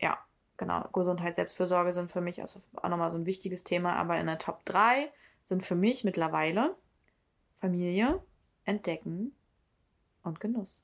Ja, 0.00 0.16
genau. 0.56 0.88
Gesundheit, 0.94 1.36
Selbstfürsorge 1.36 1.92
sind 1.92 2.10
für 2.10 2.22
mich 2.22 2.40
also 2.40 2.62
auch 2.76 2.88
nochmal 2.88 3.12
so 3.12 3.18
ein 3.18 3.26
wichtiges 3.26 3.62
Thema, 3.62 3.94
aber 3.96 4.18
in 4.18 4.26
der 4.26 4.38
Top 4.38 4.64
3 4.64 5.10
sind 5.44 5.66
für 5.66 5.74
mich 5.74 6.02
mittlerweile 6.02 6.74
Familie, 7.60 8.22
Entdecken 8.64 9.32
und 10.22 10.40
Genuss. 10.40 10.82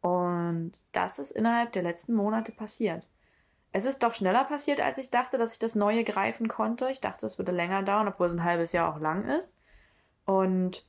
Und 0.00 0.72
das 0.90 1.20
ist 1.20 1.30
innerhalb 1.30 1.70
der 1.70 1.84
letzten 1.84 2.14
Monate 2.14 2.50
passiert. 2.50 3.06
Es 3.72 3.86
ist 3.86 4.02
doch 4.02 4.14
schneller 4.14 4.44
passiert, 4.44 4.80
als 4.80 4.98
ich 4.98 5.10
dachte, 5.10 5.38
dass 5.38 5.54
ich 5.54 5.58
das 5.58 5.74
Neue 5.74 6.04
greifen 6.04 6.46
konnte. 6.46 6.90
Ich 6.90 7.00
dachte, 7.00 7.24
es 7.24 7.38
würde 7.38 7.52
länger 7.52 7.82
dauern, 7.82 8.08
obwohl 8.08 8.26
es 8.26 8.34
ein 8.34 8.44
halbes 8.44 8.72
Jahr 8.72 8.94
auch 8.94 9.00
lang 9.00 9.26
ist. 9.26 9.54
Und 10.26 10.84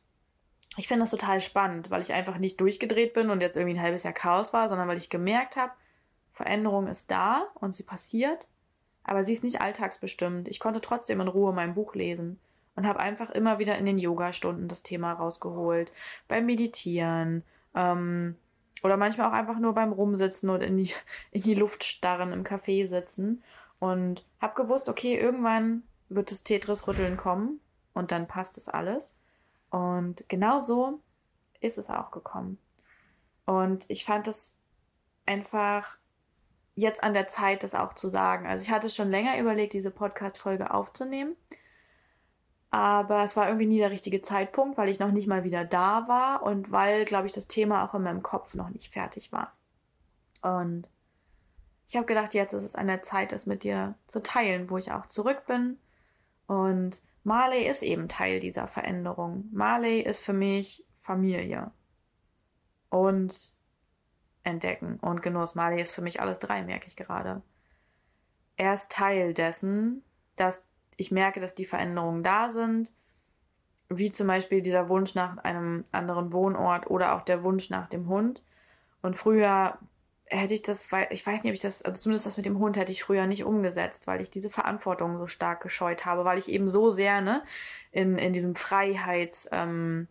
ich 0.75 0.87
finde 0.87 1.03
das 1.03 1.11
total 1.11 1.39
spannend, 1.39 1.89
weil 1.91 2.01
ich 2.01 2.13
einfach 2.13 2.37
nicht 2.37 2.59
durchgedreht 2.59 3.13
bin 3.13 3.29
und 3.29 3.41
jetzt 3.41 3.55
irgendwie 3.55 3.77
ein 3.77 3.83
halbes 3.83 4.03
Jahr 4.03 4.13
Chaos 4.13 4.53
war, 4.53 4.69
sondern 4.69 4.87
weil 4.87 4.97
ich 4.97 5.09
gemerkt 5.09 5.55
habe, 5.55 5.71
Veränderung 6.33 6.87
ist 6.87 7.09
da 7.11 7.47
und 7.55 7.73
sie 7.73 7.83
passiert, 7.83 8.47
aber 9.03 9.23
sie 9.23 9.33
ist 9.33 9.43
nicht 9.43 9.61
alltagsbestimmt. 9.61 10.47
Ich 10.47 10.59
konnte 10.59 10.81
trotzdem 10.81 11.21
in 11.21 11.27
Ruhe 11.27 11.53
mein 11.53 11.75
Buch 11.75 11.93
lesen 11.93 12.39
und 12.75 12.87
habe 12.87 12.99
einfach 12.99 13.29
immer 13.29 13.59
wieder 13.59 13.77
in 13.77 13.85
den 13.85 13.99
Yoga-Stunden 13.99 14.67
das 14.67 14.81
Thema 14.81 15.13
rausgeholt, 15.13 15.91
beim 16.27 16.47
Meditieren, 16.47 17.43
ähm, 17.75 18.35
oder 18.83 18.97
manchmal 18.97 19.29
auch 19.29 19.33
einfach 19.33 19.59
nur 19.59 19.73
beim 19.73 19.93
Rumsitzen 19.93 20.49
und 20.49 20.61
in 20.61 20.77
die, 20.77 20.93
in 21.31 21.41
die 21.41 21.55
Luft 21.55 21.83
starren, 21.83 22.33
im 22.33 22.43
Café 22.43 22.87
sitzen. 22.87 23.43
Und 23.79 24.25
habe 24.39 24.61
gewusst, 24.61 24.87
okay, 24.87 25.17
irgendwann 25.17 25.83
wird 26.09 26.31
das 26.31 26.43
Tetris-Rütteln 26.43 27.17
kommen 27.17 27.59
und 27.93 28.11
dann 28.11 28.27
passt 28.27 28.57
es 28.57 28.69
alles. 28.69 29.13
Und 29.71 30.23
genau 30.29 30.59
so 30.59 30.99
ist 31.59 31.77
es 31.77 31.89
auch 31.89 32.11
gekommen. 32.11 32.57
Und 33.45 33.85
ich 33.89 34.05
fand 34.05 34.27
es 34.27 34.55
einfach 35.25 35.97
jetzt 36.75 37.03
an 37.03 37.13
der 37.13 37.27
Zeit, 37.27 37.63
das 37.63 37.75
auch 37.75 37.93
zu 37.93 38.07
sagen. 38.07 38.47
Also 38.47 38.63
ich 38.63 38.69
hatte 38.69 38.89
schon 38.89 39.09
länger 39.09 39.37
überlegt, 39.37 39.73
diese 39.73 39.91
Podcast-Folge 39.91 40.73
aufzunehmen. 40.73 41.35
Aber 42.73 43.23
es 43.23 43.37
war 43.37 43.45
irgendwie 43.49 43.67
nie 43.67 43.77
der 43.77 43.91
richtige 43.91 44.23
Zeitpunkt, 44.23 44.79
weil 44.79 44.89
ich 44.89 44.97
noch 44.97 45.11
nicht 45.11 45.27
mal 45.27 45.43
wieder 45.43 45.63
da 45.63 46.07
war 46.07 46.41
und 46.41 46.71
weil, 46.71 47.05
glaube 47.05 47.27
ich, 47.27 47.33
das 47.33 47.45
Thema 47.45 47.85
auch 47.85 47.93
in 47.93 48.01
meinem 48.01 48.23
Kopf 48.23 48.55
noch 48.55 48.71
nicht 48.71 48.91
fertig 48.91 49.31
war. 49.31 49.53
Und 50.41 50.87
ich 51.87 51.95
habe 51.95 52.07
gedacht, 52.07 52.33
jetzt 52.33 52.53
ist 52.53 52.63
es 52.63 52.73
an 52.73 52.87
der 52.87 53.03
Zeit, 53.03 53.31
das 53.31 53.45
mit 53.45 53.63
dir 53.63 53.93
zu 54.07 54.23
teilen, 54.23 54.71
wo 54.71 54.79
ich 54.79 54.91
auch 54.91 55.05
zurück 55.05 55.45
bin. 55.45 55.77
Und 56.47 56.99
Marley 57.23 57.67
ist 57.67 57.83
eben 57.83 58.07
Teil 58.07 58.39
dieser 58.39 58.67
Veränderung. 58.67 59.47
Marley 59.51 60.01
ist 60.01 60.25
für 60.25 60.33
mich 60.33 60.83
Familie. 60.99 61.69
Und 62.89 63.53
Entdecken 64.41 64.97
und 64.99 65.21
Genuss. 65.21 65.53
Marley 65.53 65.79
ist 65.79 65.93
für 65.93 66.01
mich 66.01 66.21
alles 66.21 66.39
drei, 66.39 66.63
merke 66.63 66.87
ich 66.87 66.95
gerade. 66.95 67.43
Er 68.57 68.73
ist 68.73 68.91
Teil 68.91 69.35
dessen, 69.35 70.03
dass 70.37 70.65
ich 70.97 71.11
merke, 71.11 71.39
dass 71.39 71.55
die 71.55 71.65
Veränderungen 71.65 72.23
da 72.23 72.49
sind, 72.49 72.93
wie 73.89 74.11
zum 74.11 74.27
Beispiel 74.27 74.61
dieser 74.61 74.89
Wunsch 74.89 75.15
nach 75.15 75.37
einem 75.37 75.83
anderen 75.91 76.33
Wohnort 76.33 76.89
oder 76.89 77.15
auch 77.15 77.21
der 77.21 77.43
Wunsch 77.43 77.69
nach 77.69 77.87
dem 77.87 78.07
Hund. 78.07 78.43
Und 79.01 79.15
früher 79.15 79.77
hätte 80.25 80.53
ich 80.53 80.61
das, 80.61 80.89
ich 81.09 81.25
weiß 81.25 81.43
nicht, 81.43 81.51
ob 81.51 81.55
ich 81.55 81.61
das, 81.61 81.83
also 81.83 82.01
zumindest 82.01 82.25
das 82.25 82.37
mit 82.37 82.45
dem 82.45 82.59
Hund 82.59 82.77
hätte 82.77 82.91
ich 82.91 83.03
früher 83.03 83.27
nicht 83.27 83.43
umgesetzt, 83.43 84.07
weil 84.07 84.21
ich 84.21 84.29
diese 84.29 84.49
Verantwortung 84.49 85.17
so 85.17 85.27
stark 85.27 85.61
gescheut 85.61 86.05
habe, 86.05 86.25
weil 86.25 86.39
ich 86.39 86.49
eben 86.49 86.69
so 86.69 86.89
sehr 86.89 87.21
ne, 87.21 87.43
in, 87.91 88.17
in 88.17 88.33
diesem 88.33 88.55
Freiheitswert 88.55 89.47
ähm, 89.51 90.07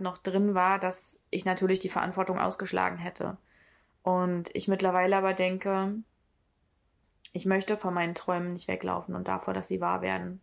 noch 0.00 0.18
drin 0.18 0.54
war, 0.54 0.78
dass 0.78 1.22
ich 1.30 1.44
natürlich 1.44 1.78
die 1.78 1.88
Verantwortung 1.88 2.38
ausgeschlagen 2.38 2.98
hätte. 2.98 3.36
Und 4.02 4.50
ich 4.54 4.68
mittlerweile 4.68 5.16
aber 5.16 5.34
denke, 5.34 5.94
ich 7.36 7.44
möchte 7.44 7.76
von 7.76 7.92
meinen 7.92 8.14
Träumen 8.14 8.54
nicht 8.54 8.66
weglaufen 8.66 9.14
und 9.14 9.28
davor, 9.28 9.52
dass 9.52 9.68
sie 9.68 9.82
wahr 9.82 10.00
werden. 10.00 10.40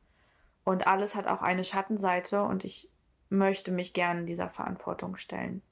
Und 0.64 0.86
alles 0.86 1.16
hat 1.16 1.26
auch 1.26 1.42
eine 1.42 1.64
Schattenseite 1.64 2.44
und 2.44 2.64
ich 2.64 2.88
möchte 3.30 3.72
mich 3.72 3.94
gerne 3.94 4.26
dieser 4.26 4.48
Verantwortung 4.48 5.18
stellen. 5.18 5.64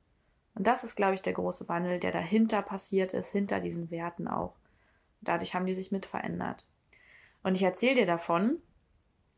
Und 0.55 0.65
das 0.65 0.83
ist, 0.83 0.95
glaube 0.95 1.13
ich, 1.13 1.21
der 1.21 1.33
große 1.33 1.69
Wandel, 1.69 1.99
der 1.99 2.11
dahinter 2.11 2.63
passiert 2.63 3.13
ist, 3.13 3.31
hinter 3.31 3.59
diesen 3.59 3.91
Werten 3.91 4.27
auch. 4.27 4.55
Dadurch 5.21 5.53
haben 5.53 5.67
die 5.67 5.75
sich 5.75 5.91
mit 5.91 6.07
verändert. 6.07 6.65
Und 7.43 7.55
ich 7.55 7.61
erzähle 7.61 7.95
dir 7.95 8.05
davon, 8.07 8.57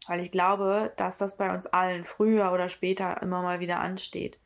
weil 0.07 0.21
ich 0.21 0.31
glaube, 0.31 0.93
dass 0.95 1.17
das 1.17 1.35
bei 1.35 1.53
uns 1.53 1.65
allen 1.65 2.05
früher 2.05 2.53
oder 2.53 2.69
später 2.69 3.21
immer 3.21 3.41
mal 3.41 3.59
wieder 3.59 3.81
ansteht. 3.81 4.39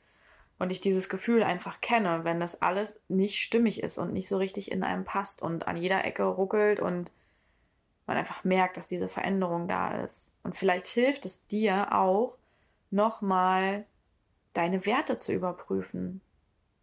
Und 0.57 0.71
ich 0.71 0.81
dieses 0.81 1.07
Gefühl 1.07 1.43
einfach 1.43 1.81
kenne, 1.81 2.23
wenn 2.23 2.39
das 2.39 2.63
alles 2.63 2.99
nicht 3.07 3.39
stimmig 3.39 3.83
ist 3.83 3.99
und 3.99 4.11
nicht 4.11 4.27
so 4.27 4.37
richtig 4.37 4.71
in 4.71 4.83
einem 4.83 5.05
passt 5.05 5.43
und 5.43 5.67
an 5.67 5.77
jeder 5.77 6.03
Ecke 6.03 6.23
ruckelt 6.23 6.79
und 6.79 7.11
man 8.07 8.17
einfach 8.17 8.43
merkt, 8.43 8.77
dass 8.77 8.87
diese 8.87 9.09
Veränderung 9.09 9.67
da 9.67 10.01
ist. 10.03 10.33
Und 10.43 10.55
vielleicht 10.55 10.87
hilft 10.87 11.25
es 11.25 11.45
dir 11.47 11.93
auch, 11.93 12.37
nochmal 12.89 13.85
deine 14.53 14.85
Werte 14.85 15.17
zu 15.17 15.33
überprüfen. 15.33 16.21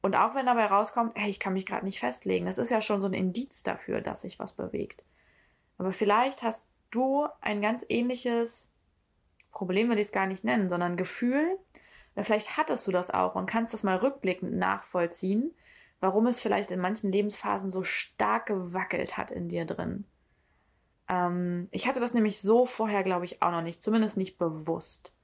Und 0.03 0.17
auch 0.17 0.35
wenn 0.35 0.47
dabei 0.47 0.67
rauskommt, 0.67 1.13
hey, 1.17 1.31
ich 1.31 1.41
kann 1.41 1.55
mich 1.55 1.65
gerade 1.65 1.85
nicht 1.85 1.99
festlegen, 1.99 2.47
das 2.47 2.59
ist 2.59 2.71
ja 2.71 2.83
schon 2.83 3.01
so 3.01 3.07
ein 3.07 3.15
Indiz 3.15 3.63
dafür, 3.63 4.03
dass 4.03 4.21
sich 4.21 4.39
was 4.39 4.53
bewegt. 4.53 5.03
Aber 5.79 5.93
vielleicht 5.93 6.43
hast 6.43 6.65
du 6.91 7.27
ein 7.41 7.63
ganz 7.63 7.85
ähnliches 7.89 8.69
Problem, 9.51 9.89
will 9.89 9.99
ich 9.99 10.09
es 10.09 10.13
gar 10.13 10.27
nicht 10.27 10.45
nennen, 10.45 10.69
sondern 10.69 10.99
Gefühl, 10.99 11.59
oder 12.15 12.25
vielleicht 12.25 12.57
hattest 12.57 12.87
du 12.87 12.93
das 12.93 13.11
auch 13.11 13.35
und 13.35 13.47
kannst 13.47 13.73
das 13.75 13.83
mal 13.83 13.97
rückblickend 13.97 14.55
nachvollziehen, 14.55 15.53
warum 16.01 16.27
es 16.27 16.41
vielleicht 16.41 16.71
in 16.71 16.81
manchen 16.81 17.11
Lebensphasen 17.11 17.71
so 17.71 17.83
stark 17.83 18.47
gewackelt 18.47 19.17
hat 19.17 19.31
in 19.31 19.49
dir 19.49 19.65
drin. 19.65 20.05
Ähm, 21.09 21.69
ich 21.71 21.87
hatte 21.87 22.01
das 22.01 22.15
nämlich 22.15 22.41
so 22.41 22.67
vorher, 22.67 23.03
glaube 23.03 23.25
ich, 23.25 23.43
auch 23.43 23.51
noch 23.51 23.63
nicht, 23.63 23.83
zumindest 23.83 24.17
nicht 24.17 24.39
bewusst. 24.39 25.15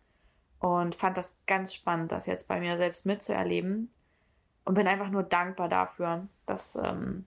Und 0.58 0.94
fand 0.94 1.16
das 1.16 1.34
ganz 1.46 1.72
spannend, 1.72 2.12
das 2.12 2.26
jetzt 2.26 2.48
bei 2.48 2.60
mir 2.60 2.76
selbst 2.76 3.06
mitzuerleben. 3.06 3.90
Und 4.64 4.74
bin 4.74 4.86
einfach 4.86 5.10
nur 5.10 5.22
dankbar 5.22 5.68
dafür, 5.68 6.28
dass 6.46 6.76
ähm, 6.76 7.24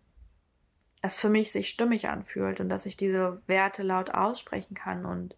es 1.01 1.15
für 1.15 1.29
mich 1.29 1.51
sich 1.51 1.69
stimmig 1.69 2.07
anfühlt 2.07 2.59
und 2.59 2.69
dass 2.69 2.85
ich 2.85 2.95
diese 2.95 3.41
Werte 3.47 3.83
laut 3.83 4.11
aussprechen 4.11 4.75
kann 4.75 5.05
und 5.05 5.35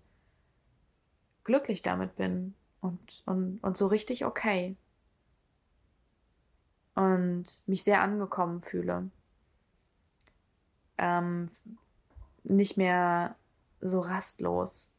glücklich 1.44 1.82
damit 1.82 2.16
bin 2.18 2.54
und, 2.82 3.24
und, 3.26 3.64
und 3.64 3.78
so 3.78 3.88
richtig 3.88 4.26
okay. 4.26 4.76
Und 6.94 7.46
mich 7.66 7.84
sehr 7.84 8.02
angekommen 8.02 8.62
fühle. 8.62 9.10
Ähm, 10.98 11.50
nicht 12.46 12.78
mehr 12.78 13.36
so 13.82 14.00
rastlos. 14.00 14.90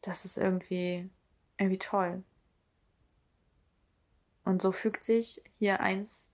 Das 0.00 0.24
ist 0.24 0.36
irgendwie, 0.36 1.08
irgendwie 1.58 1.78
toll. 1.78 2.22
Und 4.44 4.60
so 4.60 4.72
fügt 4.72 5.04
sich 5.04 5.42
hier 5.58 5.80
eins 5.80 6.30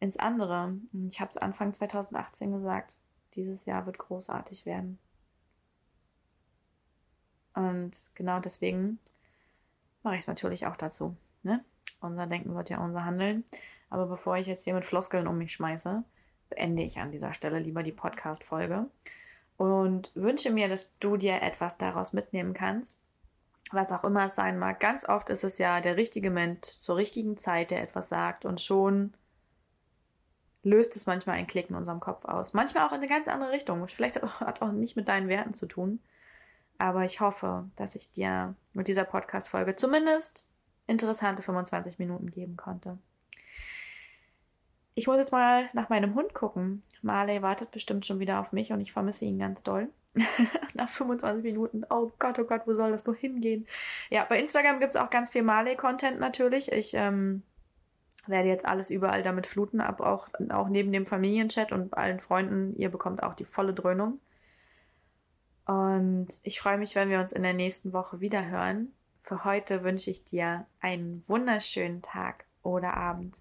ins 0.00 0.18
andere. 0.18 0.74
Ich 1.08 1.20
habe 1.20 1.30
es 1.30 1.36
Anfang 1.36 1.72
2018 1.74 2.52
gesagt, 2.52 2.98
dieses 3.34 3.66
Jahr 3.66 3.84
wird 3.86 3.98
großartig 3.98 4.64
werden. 4.64 4.98
Und 7.54 7.92
genau 8.14 8.40
deswegen 8.40 8.98
mache 10.02 10.16
ich 10.16 10.22
es 10.22 10.26
natürlich 10.26 10.66
auch 10.66 10.76
dazu. 10.76 11.16
Ne? 11.42 11.64
Unser 12.00 12.26
Denken 12.26 12.54
wird 12.54 12.70
ja 12.70 12.82
unser 12.82 13.04
Handeln. 13.04 13.44
Aber 13.88 14.06
bevor 14.06 14.36
ich 14.36 14.46
jetzt 14.46 14.64
hier 14.64 14.74
mit 14.74 14.84
Floskeln 14.84 15.26
um 15.26 15.38
mich 15.38 15.52
schmeiße, 15.52 16.04
beende 16.48 16.82
ich 16.82 16.98
an 16.98 17.10
dieser 17.10 17.32
Stelle 17.32 17.58
lieber 17.58 17.82
die 17.82 17.92
Podcast-Folge 17.92 18.86
und 19.56 20.10
wünsche 20.14 20.50
mir, 20.50 20.68
dass 20.68 20.90
du 20.98 21.16
dir 21.16 21.42
etwas 21.42 21.78
daraus 21.78 22.12
mitnehmen 22.12 22.54
kannst. 22.54 22.98
Was 23.72 23.90
auch 23.90 24.04
immer 24.04 24.26
es 24.26 24.36
sein 24.36 24.58
mag. 24.58 24.78
Ganz 24.78 25.08
oft 25.08 25.28
ist 25.28 25.42
es 25.42 25.58
ja 25.58 25.80
der 25.80 25.96
richtige 25.96 26.30
Mensch 26.30 26.68
zur 26.68 26.96
richtigen 26.96 27.36
Zeit, 27.36 27.70
der 27.70 27.82
etwas 27.82 28.08
sagt 28.08 28.44
und 28.44 28.60
schon 28.60 29.14
löst 30.62 30.96
es 30.96 31.06
manchmal 31.06 31.36
ein 31.36 31.46
Klick 31.46 31.70
in 31.70 31.76
unserem 31.76 32.00
Kopf 32.00 32.24
aus. 32.24 32.52
Manchmal 32.52 32.86
auch 32.86 32.92
in 32.92 32.98
eine 32.98 33.08
ganz 33.08 33.28
andere 33.28 33.52
Richtung. 33.52 33.86
Vielleicht 33.88 34.22
hat 34.40 34.56
es 34.56 34.62
auch 34.62 34.72
nicht 34.72 34.96
mit 34.96 35.08
deinen 35.08 35.28
Werten 35.28 35.54
zu 35.54 35.66
tun. 35.66 36.00
Aber 36.78 37.04
ich 37.04 37.20
hoffe, 37.20 37.64
dass 37.76 37.94
ich 37.94 38.12
dir 38.12 38.54
mit 38.72 38.88
dieser 38.88 39.04
Podcast-Folge 39.04 39.76
zumindest 39.76 40.44
interessante 40.86 41.42
25 41.42 41.98
Minuten 41.98 42.30
geben 42.30 42.56
konnte. 42.56 42.98
Ich 44.96 45.06
muss 45.06 45.18
jetzt 45.18 45.30
mal 45.30 45.68
nach 45.74 45.90
meinem 45.90 46.14
Hund 46.14 46.32
gucken. 46.32 46.82
Marley 47.02 47.42
wartet 47.42 47.70
bestimmt 47.70 48.06
schon 48.06 48.18
wieder 48.18 48.40
auf 48.40 48.52
mich 48.52 48.72
und 48.72 48.80
ich 48.80 48.92
vermisse 48.92 49.26
ihn 49.26 49.38
ganz 49.38 49.62
doll. 49.62 49.88
nach 50.74 50.88
25 50.88 51.44
Minuten. 51.44 51.84
Oh 51.90 52.10
Gott, 52.18 52.38
oh 52.38 52.44
Gott, 52.44 52.62
wo 52.64 52.74
soll 52.74 52.90
das 52.90 53.04
nur 53.04 53.14
hingehen? 53.14 53.66
Ja, 54.08 54.24
bei 54.24 54.40
Instagram 54.40 54.80
gibt 54.80 54.94
es 54.94 55.00
auch 55.00 55.10
ganz 55.10 55.28
viel 55.28 55.42
Marley-Content 55.42 56.18
natürlich. 56.18 56.72
Ich 56.72 56.94
ähm, 56.94 57.42
werde 58.26 58.48
jetzt 58.48 58.64
alles 58.64 58.88
überall 58.88 59.22
damit 59.22 59.46
fluten, 59.46 59.82
ab 59.82 60.00
auch, 60.00 60.28
auch 60.48 60.68
neben 60.70 60.90
dem 60.92 61.04
Familienchat 61.04 61.72
und 61.72 61.94
allen 61.94 62.18
Freunden. 62.18 62.74
Ihr 62.78 62.88
bekommt 62.88 63.22
auch 63.22 63.34
die 63.34 63.44
volle 63.44 63.74
Dröhnung. 63.74 64.18
Und 65.66 66.28
ich 66.42 66.58
freue 66.58 66.78
mich, 66.78 66.94
wenn 66.94 67.10
wir 67.10 67.20
uns 67.20 67.32
in 67.32 67.42
der 67.42 67.52
nächsten 67.52 67.92
Woche 67.92 68.20
wieder 68.20 68.46
hören. 68.46 68.92
Für 69.20 69.44
heute 69.44 69.84
wünsche 69.84 70.10
ich 70.10 70.24
dir 70.24 70.64
einen 70.80 71.22
wunderschönen 71.26 72.00
Tag 72.00 72.46
oder 72.62 72.94
Abend 72.94 73.36